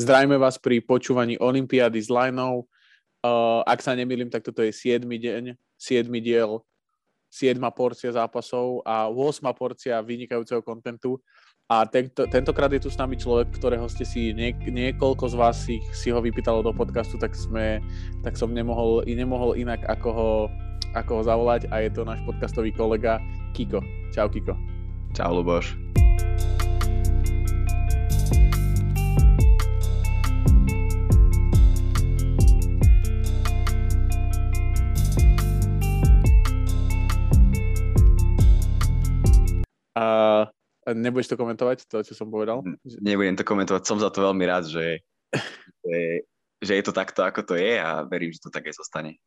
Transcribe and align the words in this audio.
Zdravíme 0.00 0.40
vás 0.40 0.56
pri 0.56 0.80
počúvaní 0.80 1.36
Olympiády 1.36 2.00
s 2.00 2.08
Linou. 2.08 2.64
Uh, 3.20 3.60
ak 3.68 3.84
sa 3.84 3.92
nemýlim, 3.92 4.32
tak 4.32 4.40
toto 4.40 4.64
je 4.64 4.72
7. 4.72 5.04
deň, 5.04 5.60
7. 5.76 6.08
diel, 6.24 6.64
7. 7.28 7.60
porcia 7.68 8.08
zápasov 8.08 8.80
a 8.88 9.12
8. 9.12 9.44
porcia 9.52 10.00
vynikajúceho 10.00 10.64
kontentu. 10.64 11.20
A 11.68 11.84
tento, 11.84 12.24
tentokrát 12.32 12.72
je 12.72 12.80
tu 12.80 12.88
s 12.88 12.96
nami 12.96 13.20
človek, 13.20 13.52
ktorého 13.60 13.84
ste 13.92 14.08
si 14.08 14.32
nie, 14.32 14.56
niekoľko 14.56 15.24
z 15.28 15.36
vás 15.36 15.68
si, 15.68 15.84
si 15.92 16.08
ho 16.08 16.24
vypýtalo 16.24 16.64
do 16.64 16.72
podcastu, 16.72 17.20
tak, 17.20 17.36
sme, 17.36 17.84
tak 18.24 18.40
som 18.40 18.56
nemohol, 18.56 19.04
nemohol 19.04 19.52
inak 19.52 19.84
ako 19.84 20.08
ho, 20.16 20.30
ako 20.96 21.20
ho 21.20 21.22
zavolať 21.28 21.68
a 21.76 21.84
je 21.84 21.92
to 21.92 22.08
náš 22.08 22.24
podcastový 22.24 22.72
kolega 22.72 23.20
Kiko. 23.52 23.84
Čau 24.16 24.32
Kiko. 24.32 24.56
Čau 25.12 25.36
Luboš. 25.36 25.89
A 40.00 40.92
nebudeš 40.96 41.28
to 41.28 41.36
komentovať, 41.36 41.84
to, 41.84 42.00
čo 42.00 42.16
som 42.16 42.32
povedal? 42.32 42.64
Nebudem 43.04 43.36
to 43.36 43.44
komentovať, 43.44 43.82
som 43.84 44.00
za 44.00 44.08
to 44.08 44.24
veľmi 44.24 44.44
rád, 44.48 44.64
že, 44.64 45.04
že, 45.84 46.24
že 46.64 46.72
je 46.80 46.82
to 46.88 46.96
takto, 46.96 47.20
ako 47.20 47.44
to 47.44 47.54
je 47.60 47.76
a 47.76 48.08
verím, 48.08 48.32
že 48.32 48.40
to 48.40 48.48
tak 48.48 48.64
aj 48.64 48.80
zostane. 48.80 49.20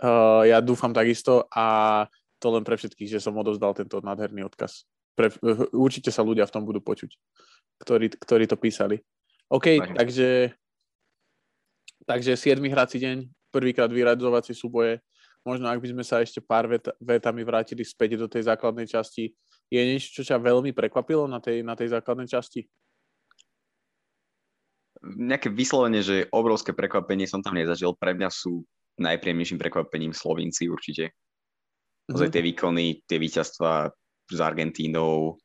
Uh, 0.00 0.46
ja 0.48 0.64
dúfam 0.64 0.94
takisto 0.94 1.44
a 1.52 2.06
to 2.38 2.54
len 2.54 2.62
pre 2.62 2.78
všetkých, 2.78 3.18
že 3.18 3.20
som 3.20 3.36
odozdal 3.36 3.74
tento 3.74 3.98
nádherný 4.00 4.46
odkaz. 4.46 4.86
Pre, 5.18 5.28
určite 5.74 6.14
sa 6.14 6.22
ľudia 6.22 6.46
v 6.46 6.54
tom 6.54 6.62
budú 6.62 6.78
počuť, 6.78 7.10
ktorí, 7.82 8.14
ktorí 8.14 8.44
to 8.46 8.54
písali. 8.54 9.02
OK, 9.50 9.82
Aj. 9.82 9.98
takže 9.98 10.54
takže 12.08 12.40
7. 12.40 12.56
hrací 12.72 12.96
deň, 12.96 13.28
prvýkrát 13.52 13.92
vyradzovacie 13.92 14.56
súboje. 14.56 15.04
Možno 15.44 15.68
ak 15.68 15.80
by 15.80 15.88
sme 15.92 16.04
sa 16.04 16.24
ešte 16.24 16.40
pár 16.40 16.64
vet, 16.64 16.88
vetami 16.96 17.44
vrátili 17.44 17.84
späť 17.84 18.16
do 18.16 18.24
tej 18.24 18.48
základnej 18.48 18.88
časti, 18.88 19.32
je 19.68 19.80
niečo, 19.80 20.20
čo 20.20 20.22
ťa 20.24 20.40
veľmi 20.40 20.72
prekvapilo 20.72 21.28
na 21.28 21.38
tej, 21.38 21.60
na 21.60 21.76
tej 21.76 21.92
základnej 21.92 22.28
časti? 22.28 22.64
Nejaké 25.04 25.52
vyslovene, 25.52 26.02
že 26.02 26.26
obrovské 26.34 26.74
prekvapenie 26.74 27.28
som 27.28 27.44
tam 27.44 27.54
nezažil. 27.54 27.94
Pre 27.94 28.16
mňa 28.16 28.28
sú 28.32 28.66
najpríjemnejším 28.98 29.60
prekvapením 29.62 30.10
Slovinci 30.10 30.66
určite. 30.66 31.14
Mm-hmm. 32.08 32.32
tie 32.32 32.42
výkony, 32.42 32.84
tie 33.04 33.20
víťazstva 33.20 33.92
s 34.32 34.38
Argentínou, 34.40 35.36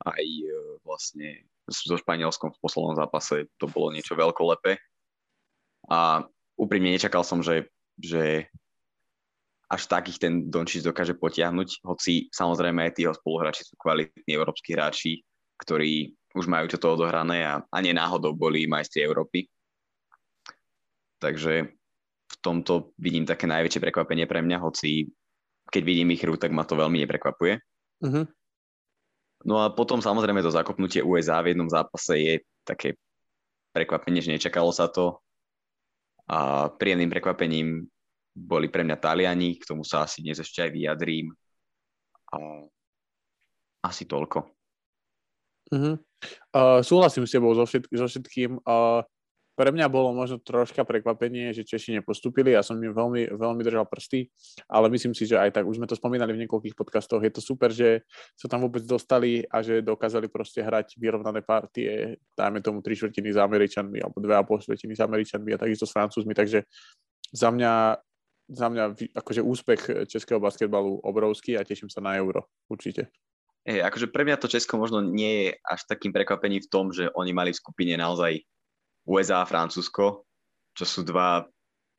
aj 0.00 0.24
e, 0.24 0.48
vlastne 0.80 1.44
so 1.68 2.00
Španielskom 2.00 2.56
v 2.56 2.60
poslednom 2.64 2.96
zápase 2.96 3.44
to 3.60 3.68
bolo 3.68 3.92
niečo 3.92 4.16
veľkolepé. 4.16 4.80
A 5.92 6.24
úprimne 6.56 6.96
nečakal 6.96 7.28
som, 7.28 7.44
že, 7.44 7.68
že 8.00 8.48
až 9.68 9.82
takých 9.84 10.18
ten 10.18 10.34
Dončič 10.48 10.80
dokáže 10.80 11.12
potiahnuť, 11.12 11.84
hoci 11.84 12.32
samozrejme 12.32 12.88
aj 12.88 12.92
tí 12.96 13.00
jeho 13.04 13.12
spoluhráči 13.12 13.68
sú 13.68 13.76
kvalitní 13.76 14.32
európsky 14.32 14.72
hráči, 14.72 15.20
ktorí 15.60 16.16
už 16.32 16.48
majú 16.48 16.72
toto 16.72 16.96
odohrané 16.96 17.44
a, 17.44 17.60
a 17.60 17.78
náhodou 17.84 18.32
boli 18.32 18.64
majstri 18.64 19.04
Európy. 19.04 19.44
Takže 21.20 21.68
v 22.28 22.36
tomto 22.40 22.96
vidím 22.96 23.28
také 23.28 23.44
najväčšie 23.44 23.80
prekvapenie 23.84 24.24
pre 24.24 24.40
mňa, 24.40 24.56
hoci 24.64 25.12
keď 25.68 25.82
vidím 25.84 26.16
ich 26.16 26.24
hru, 26.24 26.40
tak 26.40 26.48
ma 26.48 26.64
to 26.64 26.80
veľmi 26.80 27.04
neprekvapuje. 27.04 27.60
Uh-huh. 28.00 28.24
No 29.44 29.54
a 29.60 29.68
potom 29.68 30.00
samozrejme 30.00 30.40
to 30.40 30.54
zakopnutie 30.54 31.04
USA 31.04 31.44
v 31.44 31.52
jednom 31.52 31.68
zápase 31.68 32.16
je 32.16 32.34
také 32.64 32.96
prekvapenie, 33.76 34.24
že 34.24 34.32
nečakalo 34.32 34.72
sa 34.72 34.88
to. 34.88 35.20
A 36.28 36.68
príjemným 36.72 37.12
prekvapením 37.12 37.88
boli 38.38 38.70
pre 38.70 38.86
mňa 38.86 38.96
Taliani, 39.02 39.58
k 39.58 39.66
tomu 39.66 39.82
sa 39.82 40.06
asi 40.06 40.22
dnes 40.22 40.38
ešte 40.38 40.62
aj 40.62 40.70
vyjadrím. 40.70 41.34
A 42.30 42.38
asi 43.82 44.06
toľko. 44.06 44.46
Uh-huh. 45.74 45.96
Uh, 46.54 46.80
súhlasím 46.80 47.26
s 47.26 47.34
tebou 47.34 47.52
so, 47.54 47.66
všetk- 47.66 47.90
so 47.90 48.06
všetkým. 48.06 48.62
Uh, 48.62 49.02
pre 49.58 49.74
mňa 49.74 49.90
bolo 49.90 50.14
možno 50.14 50.38
troška 50.38 50.86
prekvapenie, 50.86 51.50
že 51.50 51.66
Češi 51.66 51.98
nepostupili. 51.98 52.54
Ja 52.54 52.62
som 52.62 52.78
im 52.78 52.94
veľmi, 52.94 53.34
veľmi 53.34 53.62
držal 53.66 53.90
prsty, 53.90 54.30
ale 54.70 54.86
myslím 54.86 55.18
si, 55.18 55.26
že 55.26 55.34
aj 55.34 55.58
tak, 55.58 55.66
už 55.66 55.82
sme 55.82 55.90
to 55.90 55.98
spomínali 55.98 56.30
v 56.30 56.46
niekoľkých 56.46 56.78
podcastoch, 56.78 57.18
je 57.18 57.32
to 57.34 57.42
super, 57.42 57.74
že 57.74 58.06
sa 58.38 58.46
tam 58.46 58.62
vôbec 58.62 58.86
dostali 58.86 59.42
a 59.50 59.58
že 59.58 59.82
dokázali 59.82 60.30
proste 60.30 60.62
hrať 60.62 60.94
vyrovnané 60.94 61.42
partie, 61.42 62.22
dajme 62.38 62.62
tomu 62.62 62.86
tri 62.86 62.94
štvrtiny 62.94 63.34
s 63.34 63.38
Američanmi 63.42 63.98
alebo 63.98 64.22
dve 64.22 64.38
a 64.38 64.46
pol 64.46 64.62
štvrtiny 64.62 64.94
s 64.94 65.02
Američanmi 65.02 65.50
a 65.50 65.58
takisto 65.58 65.90
s 65.90 65.94
Francúzmi, 65.94 66.38
takže 66.38 66.62
za 67.34 67.50
mňa 67.50 67.98
za 68.48 68.66
mňa 68.72 69.12
akože 69.12 69.44
úspech 69.44 69.80
českého 70.08 70.40
basketbalu 70.40 71.04
obrovský 71.04 71.60
a 71.60 71.66
teším 71.68 71.92
sa 71.92 72.00
na 72.00 72.16
euro, 72.16 72.48
určite. 72.66 73.12
Hey, 73.68 73.84
akože 73.84 74.08
pre 74.08 74.24
mňa 74.24 74.40
to 74.40 74.48
Česko 74.48 74.80
možno 74.80 75.04
nie 75.04 75.44
je 75.44 75.48
až 75.68 75.84
takým 75.84 76.08
prekvapením 76.08 76.64
v 76.64 76.70
tom, 76.72 76.88
že 76.88 77.12
oni 77.12 77.36
mali 77.36 77.52
v 77.52 77.60
skupine 77.60 77.92
naozaj 78.00 78.40
USA 79.04 79.44
a 79.44 79.48
Francúzsko, 79.48 80.24
čo 80.72 80.84
sú 80.88 81.04
dva 81.04 81.44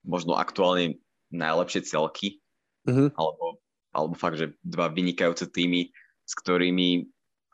možno 0.02 0.34
aktuálne 0.34 0.98
najlepšie 1.30 1.86
celky, 1.86 2.42
mm-hmm. 2.90 3.14
alebo, 3.14 3.62
alebo 3.94 4.14
fakt, 4.18 4.42
že 4.42 4.58
dva 4.66 4.90
vynikajúce 4.90 5.54
týmy, 5.54 5.94
s 6.26 6.34
ktorými 6.34 7.06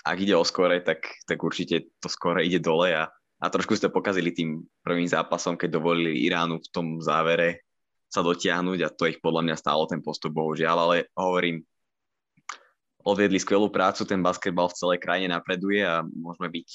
ak 0.05 0.17
ide 0.21 0.37
o 0.37 0.45
skore, 0.45 0.85
tak, 0.85 1.01
tak 1.25 1.41
určite 1.41 1.89
to 1.97 2.07
skore 2.07 2.45
ide 2.45 2.61
dole 2.61 2.93
a, 2.93 3.09
a 3.41 3.45
trošku 3.49 3.73
ste 3.73 3.89
pokazili 3.89 4.29
tým 4.29 4.61
prvým 4.85 5.09
zápasom, 5.09 5.57
keď 5.57 5.81
dovolili 5.81 6.29
Iránu 6.29 6.61
v 6.61 6.69
tom 6.69 6.87
závere 7.01 7.65
sa 8.09 8.21
dotiahnuť 8.23 8.79
a 8.85 8.93
to 8.93 9.09
ich 9.09 9.19
podľa 9.19 9.41
mňa 9.51 9.55
stálo 9.59 9.83
ten 9.89 9.99
postup, 9.99 10.33
bohužiaľ, 10.35 10.77
ale 10.89 10.97
hovorím, 11.17 11.65
odviedli 13.05 13.37
skvelú 13.37 13.69
prácu, 13.69 14.07
ten 14.09 14.19
basketbal 14.25 14.71
v 14.71 14.79
celej 14.81 14.99
krajine 14.99 15.29
napreduje 15.29 15.85
a 15.85 16.01
môžeme 16.01 16.49
byť 16.49 16.69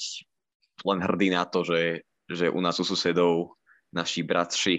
len 0.87 0.99
hrdí 1.03 1.29
na 1.29 1.43
to, 1.43 1.67
že, 1.67 2.07
že 2.31 2.47
u 2.47 2.59
nás 2.63 2.79
u 2.79 2.85
susedov 2.87 3.59
naši 3.91 4.23
bratši 4.23 4.75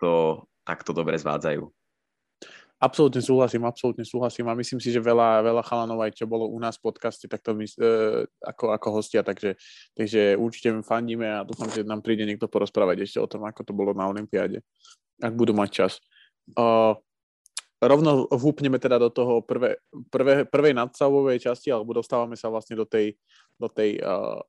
to 0.00 0.44
takto 0.64 0.96
dobre 0.96 1.20
zvádzajú. 1.20 1.68
Absolútne 2.80 3.20
súhlasím, 3.20 3.68
absolútne 3.68 4.08
súhlasím 4.08 4.48
a 4.48 4.56
myslím 4.56 4.80
si, 4.80 4.88
že 4.88 5.04
veľa, 5.04 5.44
veľa 5.44 5.60
chalanov 5.68 6.00
aj 6.00 6.16
čo 6.16 6.24
bolo 6.24 6.48
u 6.48 6.56
nás 6.56 6.80
v 6.80 6.88
podcaste, 6.88 7.28
tak 7.28 7.44
to 7.44 7.52
my, 7.52 7.68
e, 7.68 8.24
ako, 8.40 8.72
ako 8.72 8.88
hostia, 8.96 9.20
takže, 9.20 9.52
takže 9.92 10.32
určite 10.40 10.80
fandíme 10.80 11.28
a 11.28 11.44
dúfam, 11.44 11.68
že 11.68 11.84
nám 11.84 12.00
príde 12.00 12.24
niekto 12.24 12.48
porozprávať 12.48 13.04
ešte 13.04 13.20
o 13.20 13.28
tom, 13.28 13.44
ako 13.44 13.68
to 13.68 13.76
bolo 13.76 13.92
na 13.92 14.08
Olympiáde 14.08 14.64
ak 15.20 15.32
budú 15.36 15.52
mať 15.52 15.70
čas. 15.70 15.92
Uh, 16.56 16.96
rovno 17.80 18.28
vhúpneme 18.28 18.76
teda 18.76 19.00
do 19.00 19.08
toho 19.08 19.40
prvé, 19.40 19.80
prvé, 20.12 20.44
prvej 20.44 20.74
nadstavovej 20.76 21.40
časti, 21.40 21.72
alebo 21.72 21.96
dostávame 21.96 22.36
sa 22.36 22.52
vlastne 22.52 22.76
do 22.76 22.84
tej, 22.84 23.16
do 23.56 23.68
tej 23.68 24.00
uh, 24.00 24.40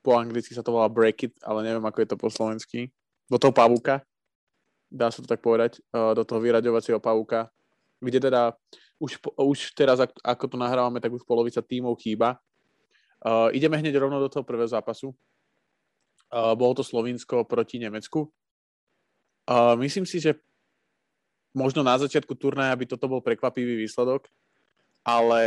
po 0.00 0.16
anglicky 0.16 0.56
sa 0.56 0.64
to 0.64 0.72
volá 0.72 0.88
break 0.88 1.28
it, 1.28 1.34
ale 1.44 1.60
neviem, 1.60 1.84
ako 1.84 2.00
je 2.00 2.08
to 2.08 2.16
po 2.16 2.28
slovensky, 2.32 2.88
do 3.28 3.36
toho 3.36 3.52
pavúka, 3.52 4.00
dá 4.88 5.12
sa 5.12 5.20
to 5.20 5.28
tak 5.28 5.44
povedať, 5.44 5.84
uh, 5.92 6.16
do 6.16 6.24
toho 6.24 6.40
vyraďovacieho 6.40 7.00
pavúka, 7.00 7.52
kde 8.00 8.32
teda 8.32 8.56
už, 8.96 9.20
už 9.36 9.76
teraz, 9.76 10.00
ako 10.24 10.44
to 10.48 10.56
nahrávame, 10.56 11.00
tak 11.00 11.12
už 11.12 11.24
polovica 11.24 11.60
tímov 11.60 12.00
chýba. 12.00 12.40
Uh, 13.20 13.52
ideme 13.52 13.76
hneď 13.76 14.00
rovno 14.00 14.16
do 14.16 14.32
toho 14.32 14.40
prvého 14.40 14.68
zápasu. 14.68 15.12
Uh, 16.32 16.56
bolo 16.56 16.80
to 16.80 16.84
Slovinsko 16.84 17.44
proti 17.44 17.76
Nemecku. 17.76 18.32
Myslím 19.78 20.04
si, 20.04 20.20
že 20.20 20.36
možno 21.54 21.82
na 21.82 21.98
začiatku 21.98 22.34
turnaja 22.38 22.74
by 22.78 22.86
toto 22.86 23.10
bol 23.10 23.20
prekvapivý 23.22 23.82
výsledok, 23.82 24.30
ale 25.02 25.42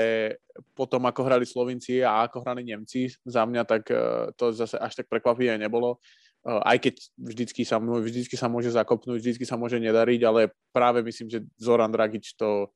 potom 0.73 1.03
ako 1.05 1.21
hrali 1.23 1.45
Slovinci 1.45 2.01
a 2.01 2.25
ako 2.25 2.41
hrali 2.41 2.65
Nemci, 2.65 3.07
za 3.23 3.45
mňa 3.45 3.63
tak 3.63 3.83
uh, 3.93 4.33
to 4.33 4.51
zase 4.51 4.75
až 4.75 5.03
tak 5.03 5.07
prekvapivé 5.07 5.55
nebolo. 5.61 6.01
Uh, 6.43 6.59
aj 6.65 6.89
keď 6.89 6.95
vždycky 7.15 7.61
sa, 7.63 7.77
vždycky 7.79 8.35
sa 8.35 8.49
môže 8.49 8.73
zakopnúť, 8.73 9.21
vždycky 9.21 9.45
sa 9.45 9.55
môže 9.55 9.77
nedariť, 9.79 10.21
ale 10.25 10.51
práve 10.73 11.05
myslím, 11.05 11.29
že 11.29 11.39
Zoran 11.55 11.93
Dragič 11.93 12.35
to 12.35 12.73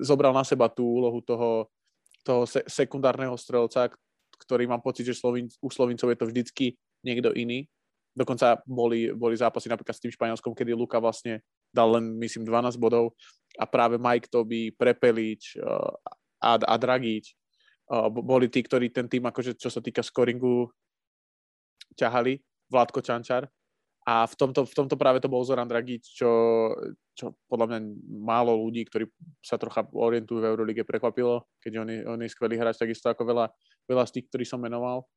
zobral 0.00 0.32
na 0.32 0.40
seba 0.40 0.72
tú 0.72 0.88
úlohu 0.88 1.20
toho, 1.20 1.68
toho 2.24 2.48
sekundárneho 2.48 3.36
strelca, 3.36 3.92
ktorý 4.40 4.64
mám 4.64 4.80
pocit, 4.80 5.04
že 5.04 5.20
Slovin, 5.20 5.52
u 5.60 5.68
Slovincov 5.68 6.08
je 6.08 6.18
to 6.18 6.26
vždycky 6.32 6.66
niekto 7.04 7.28
iný, 7.36 7.68
Dokonca 8.14 8.62
boli, 8.62 9.10
boli 9.10 9.34
zápasy 9.34 9.66
napríklad 9.66 9.98
s 9.98 10.02
tým 10.02 10.14
Španielskom, 10.14 10.54
kedy 10.54 10.70
Luka 10.70 11.02
vlastne 11.02 11.42
dal 11.74 11.98
len, 11.98 12.14
myslím, 12.22 12.46
12 12.46 12.78
bodov 12.78 13.18
a 13.58 13.66
práve 13.66 13.98
Mike 13.98 14.30
Toby, 14.30 14.70
Prepelič 14.70 15.58
uh, 15.58 15.90
a, 16.38 16.54
a 16.54 16.74
Dragič 16.78 17.34
uh, 17.90 18.06
boli 18.06 18.46
tí, 18.46 18.62
ktorí 18.62 18.94
ten 18.94 19.10
tým, 19.10 19.26
akože 19.26 19.58
čo 19.58 19.66
sa 19.66 19.82
týka 19.82 20.06
scoringu, 20.06 20.70
ťahali, 21.98 22.38
Vládko 22.70 23.02
Čančar. 23.02 23.50
A 24.04 24.28
v 24.28 24.34
tomto, 24.36 24.68
v 24.68 24.74
tomto 24.76 25.00
práve 25.00 25.16
to 25.16 25.32
bol 25.32 25.40
Zoran 25.48 25.64
Dragič, 25.64 26.04
čo, 26.20 26.30
čo 27.16 27.40
podľa 27.48 27.72
mňa 27.72 27.78
málo 28.20 28.52
ľudí, 28.52 28.84
ktorí 28.84 29.08
sa 29.40 29.56
trocha 29.56 29.80
orientujú 29.88 30.44
v 30.44 30.48
Eurolige, 30.52 30.84
prekvapilo, 30.84 31.48
keďže 31.56 31.78
on 31.80 31.88
je, 31.88 31.98
on 32.04 32.20
je 32.20 32.28
skvelý 32.28 32.60
hráč, 32.60 32.76
takisto 32.76 33.08
ako 33.08 33.24
veľa, 33.24 33.48
veľa 33.88 34.04
z 34.04 34.20
tých, 34.20 34.26
ktorí 34.28 34.44
som 34.44 34.60
menoval. 34.60 35.08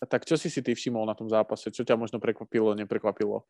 Tak 0.00 0.24
čo 0.24 0.40
si 0.40 0.48
si 0.48 0.64
ty 0.64 0.72
všimol 0.72 1.04
na 1.04 1.12
tom 1.12 1.28
zápase? 1.28 1.68
Čo 1.68 1.84
ťa 1.84 2.00
možno 2.00 2.16
prekvapilo, 2.16 2.72
neprekvapilo? 2.72 3.44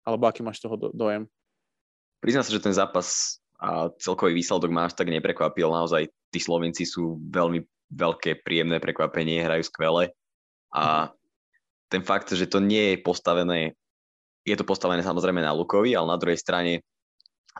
Alebo 0.00 0.24
aký 0.24 0.40
máš 0.40 0.64
toho 0.64 0.80
do- 0.80 0.94
dojem? 0.96 1.28
Priznám 2.24 2.44
sa, 2.44 2.56
že 2.56 2.64
ten 2.64 2.72
zápas 2.72 3.36
a 3.60 3.92
celkový 4.00 4.32
výsledok 4.32 4.72
ma 4.72 4.88
až 4.88 4.96
tak 4.96 5.12
neprekvapil. 5.12 5.68
Naozaj 5.68 6.08
tí 6.32 6.40
Slovenci 6.40 6.88
sú 6.88 7.20
veľmi 7.28 7.60
veľké, 7.92 8.40
príjemné 8.40 8.80
prekvapenie, 8.80 9.44
hrajú 9.44 9.68
skvele. 9.68 10.16
A 10.72 11.12
ten 11.92 12.00
fakt, 12.00 12.32
že 12.32 12.48
to 12.48 12.64
nie 12.64 12.96
je 12.96 13.04
postavené, 13.04 13.76
je 14.48 14.56
to 14.56 14.64
postavené 14.64 15.04
samozrejme 15.04 15.44
na 15.44 15.52
Lukovi, 15.52 15.92
ale 15.92 16.16
na 16.16 16.16
druhej 16.16 16.40
strane 16.40 16.80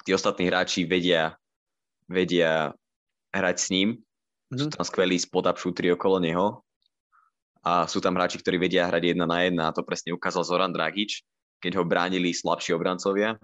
tí 0.08 0.16
ostatní 0.16 0.48
hráči 0.48 0.88
vedia, 0.88 1.36
vedia 2.08 2.72
hrať 3.36 3.56
s 3.60 3.66
ním. 3.68 3.88
Mm-hmm. 4.48 4.56
Sú 4.56 4.66
tam 4.72 4.84
skvelí 4.86 5.20
spot-up 5.20 5.60
shootery 5.60 5.92
okolo 5.92 6.16
neho 6.22 6.64
a 7.60 7.84
sú 7.84 8.00
tam 8.00 8.16
hráči, 8.16 8.40
ktorí 8.40 8.56
vedia 8.56 8.88
hrať 8.88 9.14
jedna 9.14 9.26
na 9.28 9.44
jedna 9.44 9.68
a 9.68 9.74
to 9.76 9.84
presne 9.84 10.16
ukázal 10.16 10.44
Zoran 10.44 10.72
Dragič, 10.72 11.24
keď 11.60 11.80
ho 11.80 11.84
bránili 11.84 12.32
slabší 12.32 12.72
obrancovia, 12.72 13.36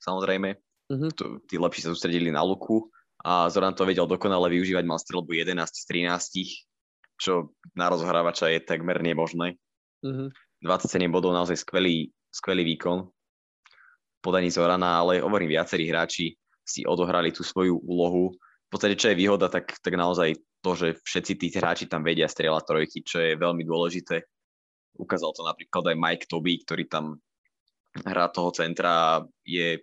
samozrejme. 0.00 0.56
Mm-hmm. 0.88 1.10
To, 1.20 1.24
tí 1.44 1.60
lepší 1.60 1.84
sa 1.84 1.92
sústredili 1.92 2.32
na 2.32 2.40
luku 2.40 2.88
a 3.20 3.52
Zoran 3.52 3.76
to 3.76 3.84
vedel 3.84 4.08
dokonale 4.08 4.48
využívať, 4.48 4.84
mal 4.88 4.96
strelbu 4.96 5.36
11 5.36 5.68
z 5.68 5.84
13, 5.84 7.20
čo 7.20 7.52
na 7.76 7.92
rozhrávača 7.92 8.48
je 8.48 8.64
takmer 8.64 9.04
nemožné. 9.04 9.60
Mm-hmm. 10.00 10.28
27 10.64 11.12
bodov, 11.12 11.36
naozaj 11.36 11.60
skvelý, 11.60 12.08
skvelý 12.32 12.64
výkon 12.74 13.06
podaní 14.20 14.50
Zorana, 14.50 14.98
ale 14.98 15.22
hovorím, 15.22 15.54
viacerí 15.54 15.86
hráči 15.86 16.34
si 16.66 16.84
odohrali 16.84 17.30
tú 17.30 17.46
svoju 17.46 17.78
úlohu. 17.80 18.34
V 18.68 18.68
podstate, 18.68 18.98
čo 18.98 19.08
je 19.08 19.16
výhoda, 19.18 19.48
tak, 19.48 19.78
tak 19.80 19.94
naozaj 19.96 20.36
to, 20.60 20.70
že 20.74 20.88
všetci 21.02 21.32
tí 21.38 21.46
hráči 21.54 21.86
tam 21.86 22.02
vedia 22.02 22.26
strieľať 22.26 22.64
trojky, 22.66 22.98
čo 23.06 23.22
je 23.22 23.38
veľmi 23.38 23.62
dôležité. 23.62 24.26
Ukázal 24.98 25.30
to 25.34 25.42
napríklad 25.46 25.94
aj 25.94 25.96
Mike 25.96 26.26
Toby, 26.26 26.66
ktorý 26.66 26.84
tam 26.90 27.22
hrá 28.02 28.26
toho 28.30 28.50
centra 28.50 28.90
a 28.90 29.12
je 29.46 29.82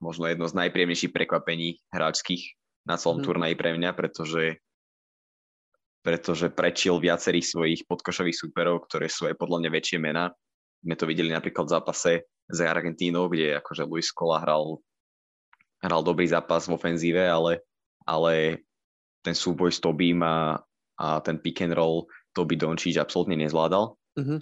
možno 0.00 0.28
jedno 0.28 0.48
z 0.48 0.56
najpríjemnejších 0.56 1.12
prekvapení 1.12 1.80
hráčských 1.92 2.42
na 2.88 2.96
celom 3.00 3.20
mm. 3.20 3.24
turnaji 3.24 3.54
pre 3.56 3.70
mňa, 3.76 3.90
pretože 3.96 4.60
pretože 6.06 6.54
prečil 6.54 7.02
viacerých 7.02 7.50
svojich 7.50 7.80
podkošových 7.90 8.38
súperov, 8.38 8.86
ktoré 8.86 9.10
sú 9.10 9.26
aj 9.26 9.34
podľa 9.34 9.66
mňa 9.66 9.70
väčšie 9.74 9.98
mená. 9.98 10.30
My 10.86 10.94
to 10.94 11.02
videli 11.02 11.34
napríklad 11.34 11.66
v 11.66 11.74
zápase 11.74 12.12
s 12.46 12.58
Argentínou, 12.62 13.26
kde 13.26 13.58
akože 13.58 13.82
Luis 13.82 14.14
Scola 14.14 14.38
hral, 14.38 14.78
hral 15.82 16.02
dobrý 16.06 16.30
zápas 16.30 16.70
v 16.70 16.78
ofenzíve, 16.78 17.26
ale, 17.26 17.58
ale 18.06 18.62
ten 19.26 19.34
súboj 19.34 19.74
s 19.74 19.82
Tobím 19.82 20.22
a, 20.22 20.62
a 21.02 21.18
ten 21.26 21.42
pick 21.42 21.58
and 21.66 21.74
roll 21.74 22.06
Toby 22.30 22.54
Dončič 22.54 22.94
absolútne 22.94 23.34
nezvládal. 23.34 23.98
Mm-hmm. 24.14 24.40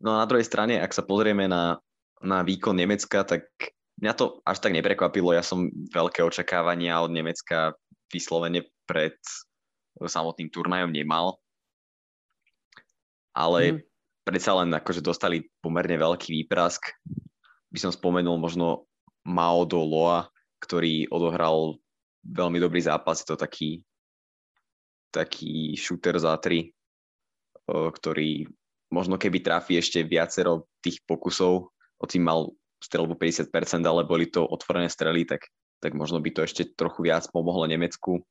No 0.00 0.16
a 0.16 0.24
na 0.24 0.26
druhej 0.26 0.48
strane, 0.48 0.80
ak 0.80 0.96
sa 0.96 1.04
pozrieme 1.04 1.44
na, 1.44 1.76
na 2.24 2.40
výkon 2.40 2.72
Nemecka, 2.72 3.20
tak 3.28 3.52
mňa 4.00 4.16
to 4.16 4.40
až 4.48 4.64
tak 4.64 4.72
neprekvapilo. 4.72 5.36
Ja 5.36 5.44
som 5.44 5.68
veľké 5.92 6.24
očakávania 6.24 7.04
od 7.04 7.12
Nemecka 7.12 7.76
vyslovene 8.08 8.64
pred 8.88 9.14
samotným 10.00 10.48
turnajom 10.48 10.88
nemal. 10.88 11.36
Ale 13.36 13.76
mm. 13.76 13.78
predsa 14.24 14.56
len 14.56 14.72
akože 14.72 15.04
dostali 15.04 15.44
pomerne 15.60 16.00
veľký 16.00 16.32
výprask. 16.32 16.96
By 17.68 17.78
som 17.78 17.92
spomenul 17.92 18.40
možno 18.40 18.88
Mao 19.28 19.68
do 19.68 19.84
Loa, 19.84 20.32
ktorý 20.64 21.12
odohral 21.12 21.76
veľmi 22.24 22.58
dobrý 22.60 22.80
zápas. 22.80 23.22
Je 23.22 23.26
to 23.28 23.36
taký, 23.36 23.82
taký 25.10 25.74
shooter 25.76 26.16
za 26.20 26.36
tri, 26.38 26.72
ktorý 27.68 28.46
možno 28.90 29.16
keby 29.16 29.40
trafi 29.40 29.78
ešte 29.78 30.02
viacero 30.02 30.66
tých 30.82 31.00
pokusov, 31.06 31.70
hoci 32.02 32.18
mal 32.18 32.50
strelbu 32.82 33.14
50%, 33.14 33.52
ale 33.84 34.08
boli 34.08 34.26
to 34.26 34.42
otvorené 34.42 34.88
strely, 34.88 35.28
tak, 35.28 35.46
tak 35.78 35.92
možno 35.94 36.18
by 36.18 36.32
to 36.32 36.42
ešte 36.42 36.74
trochu 36.74 37.06
viac 37.06 37.28
pomohlo 37.30 37.68
Nemecku. 37.68 38.24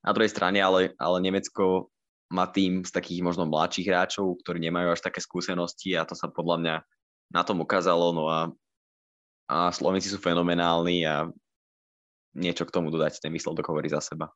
Na 0.00 0.16
druhej 0.16 0.32
strane 0.32 0.62
ale, 0.62 0.96
ale 0.96 1.18
Nemecko 1.20 1.92
má 2.30 2.46
tým 2.46 2.86
z 2.86 2.94
takých 2.94 3.20
možno 3.26 3.44
mladších 3.50 3.90
hráčov, 3.90 4.38
ktorí 4.40 4.62
nemajú 4.62 4.94
až 4.94 5.02
také 5.02 5.18
skúsenosti 5.18 5.98
a 5.98 6.06
to 6.06 6.14
sa 6.14 6.30
podľa 6.30 6.56
mňa 6.62 6.74
na 7.34 7.42
tom 7.42 7.58
ukázalo. 7.60 8.14
No 8.14 8.30
a, 8.30 8.48
a 9.50 9.74
Slovenci 9.74 10.08
sú 10.08 10.22
fenomenálni 10.22 11.04
a 11.04 11.26
niečo 12.36 12.66
k 12.66 12.74
tomu 12.74 12.90
dodať, 12.94 13.22
ten 13.22 13.32
výsledok 13.34 13.70
hovorí 13.70 13.90
za 13.90 13.98
seba. 13.98 14.30